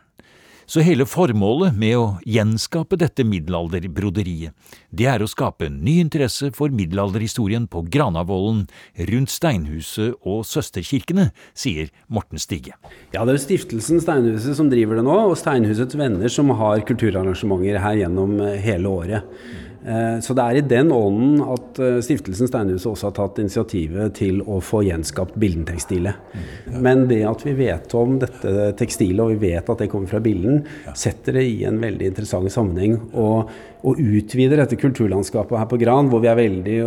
Så 0.66 0.80
hele 0.84 1.04
formålet 1.08 1.74
med 1.76 1.96
å 1.98 2.04
gjenskape 2.24 2.96
dette 3.00 3.24
middelalderbroderiet, 3.28 4.54
det 4.94 5.08
er 5.10 5.22
å 5.22 5.28
skape 5.28 5.68
ny 5.68 5.98
interesse 6.00 6.48
for 6.56 6.72
middelalderhistorien 6.72 7.66
på 7.70 7.82
Granavolden, 7.92 8.64
rundt 9.10 9.32
Steinhuset 9.32 10.16
og 10.24 10.44
søsterkirkene, 10.48 11.28
sier 11.52 11.90
Morten 12.08 12.40
Stige. 12.40 12.78
Ja, 13.12 13.26
det 13.26 13.36
er 13.36 13.42
Stiftelsen 13.44 14.00
Steinhuset 14.00 14.56
som 14.56 14.70
driver 14.72 15.00
det 15.00 15.04
nå, 15.06 15.18
og 15.28 15.36
Steinhusets 15.40 15.98
venner 16.00 16.32
som 16.32 16.52
har 16.56 16.84
kulturarrangementer 16.88 17.82
her 17.84 18.00
gjennom 18.00 18.38
eh, 18.40 18.56
hele 18.64 18.88
året. 18.90 19.36
Eh, 19.84 20.20
så 20.24 20.32
det 20.32 20.44
er 20.44 20.58
i 20.58 20.64
den 20.64 20.92
ånden 20.94 21.42
at 21.44 21.78
eh, 21.82 21.98
Stiftelsen 22.04 22.48
Steinhuset 22.48 22.88
også 22.88 23.10
har 23.10 23.16
tatt 23.18 23.40
initiativet 23.42 24.14
til 24.16 24.40
å 24.48 24.56
få 24.64 24.80
gjenskapt 24.86 25.36
bildentekstilet. 25.40 26.40
Men 26.72 27.04
det 27.10 27.20
at 27.28 27.44
vi 27.44 27.52
vet 27.58 27.92
om 27.98 28.16
dette 28.22 28.70
tekstilet, 28.80 29.20
og 29.20 29.34
vi 29.34 29.52
vet 29.52 29.68
at 29.68 29.84
det 29.84 29.90
kommer 29.92 30.08
fra 30.08 30.22
bilden, 30.24 30.64
setter 30.96 31.36
det 31.36 31.44
i 31.50 31.62
en 31.68 31.82
veldig 31.82 32.08
interessant 32.14 32.52
sammenheng. 32.54 32.96
Og, 33.12 33.52
og 33.84 34.00
utvider 34.00 34.62
dette 34.62 34.80
kulturlandskapet 34.80 35.60
her 35.60 35.68
på 35.68 35.80
Gran, 35.82 36.08
hvor 36.08 36.24
vi 36.24 36.32
er 36.32 36.40
veldig 36.40 36.80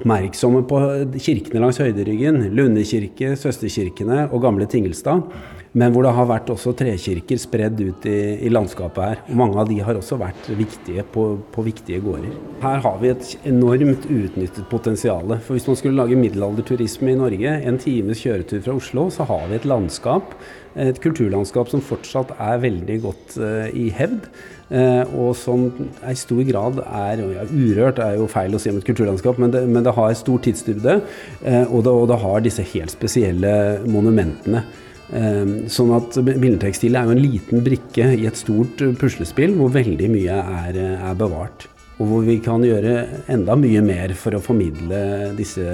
oppmerksomme 0.00 0.64
på 0.70 0.82
kirkene 1.20 1.66
langs 1.66 1.82
høyderyggen. 1.82 2.46
Lunde 2.56 2.86
kirke, 2.88 3.34
søsterkirkene 3.36 4.30
og 4.30 4.40
gamle 4.46 4.68
Tingelstad. 4.70 5.28
Men 5.78 5.92
hvor 5.94 6.02
det 6.02 6.10
har 6.16 6.26
vært 6.26 6.48
også 6.50 6.72
trekirker 6.74 7.38
spredd 7.38 7.78
ut 7.78 8.06
i, 8.10 8.18
i, 8.42 8.50
landskapet 8.50 9.04
her. 9.04 9.20
Og 9.30 9.36
mange 9.38 9.58
av 9.62 9.68
de 9.70 9.76
har 9.86 9.98
også 9.98 10.18
vært 10.18 10.48
viktige 10.58 11.04
på, 11.14 11.26
på, 11.54 11.62
viktige 11.62 12.00
gårder. 12.02 12.32
Her 12.64 12.82
har 12.82 12.96
vi 12.98 13.12
et 13.12 13.36
enormt 13.46 14.08
uutnyttet 14.10 14.66
potensial. 14.72 15.36
For 15.38 15.54
hvis 15.54 15.68
man 15.70 15.78
skulle 15.78 16.00
lage 16.00 16.18
middelalderturisme 16.18 17.12
i 17.12 17.20
Norge, 17.20 17.54
en 17.70 17.78
times 17.78 18.24
kjøretur 18.24 18.64
fra 18.66 18.74
Oslo, 18.80 19.06
så 19.14 19.28
har 19.30 19.46
vi 19.46 19.60
et 19.60 19.68
landskap, 19.70 20.34
et 20.74 20.98
kulturlandskap 21.02 21.70
som 21.70 21.82
fortsatt 21.82 22.34
er 22.38 22.60
veldig 22.62 22.98
godt 23.06 23.38
uh, 23.38 23.70
i 23.70 23.88
hevd. 23.94 24.26
Uh, 24.70 25.06
og 25.18 25.32
som 25.38 25.64
i 26.06 26.18
stor 26.18 26.44
grad 26.46 26.82
er 26.84 27.22
ja, 27.22 27.46
Urørt 27.50 27.98
er 28.02 28.18
jo 28.18 28.28
feil 28.30 28.54
å 28.54 28.60
si 28.62 28.70
om 28.70 28.78
et 28.78 28.86
kulturlandskap, 28.86 29.38
men 29.42 29.54
det, 29.54 29.64
men 29.70 29.86
det 29.86 29.94
har 29.94 30.14
stor 30.18 30.42
tidsdybde. 30.42 31.00
Uh, 31.46 31.64
og, 31.70 31.86
og, 31.86 32.06
det, 32.10 32.22
har 32.26 32.46
disse 32.46 32.66
helt 32.74 32.98
spesielle 32.98 33.52
monumentene. 33.86 34.66
Ehm, 35.10 35.66
sånn 35.66 35.90
at 35.96 36.14
bildetekstil 36.22 36.94
er 36.94 37.08
jo 37.08 37.16
en 37.16 37.22
liten 37.22 37.64
brikke 37.66 38.12
i 38.14 38.28
et 38.28 38.38
stort 38.38 38.82
eh, 38.84 38.94
puslespill 38.94 39.56
hvor 39.58 39.72
veldig 39.74 40.06
mye 40.12 40.36
er, 40.38 40.78
eh, 40.78 41.02
er, 41.08 41.16
bevart. 41.18 41.66
Og 41.98 42.06
hvor 42.12 42.22
vi 42.24 42.38
kan 42.40 42.62
gjøre 42.64 42.94
enda 43.32 43.56
mye 43.58 43.82
mer 43.84 44.14
for 44.16 44.38
å 44.38 44.42
formidle 44.44 45.34
disse, 45.36 45.66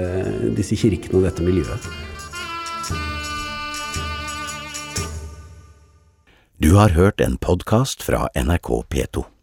disse 0.57 0.75
kirkene 0.79 1.21
og 1.21 1.29
dette 1.29 1.45
miljøet. 1.45 1.87
Du 6.57 6.73
har 6.73 6.97
hørt 6.97 7.21
en 7.21 7.37
podkast 7.37 8.01
fra 8.03 8.25
NRK 8.33 8.73
P2. 8.89 9.27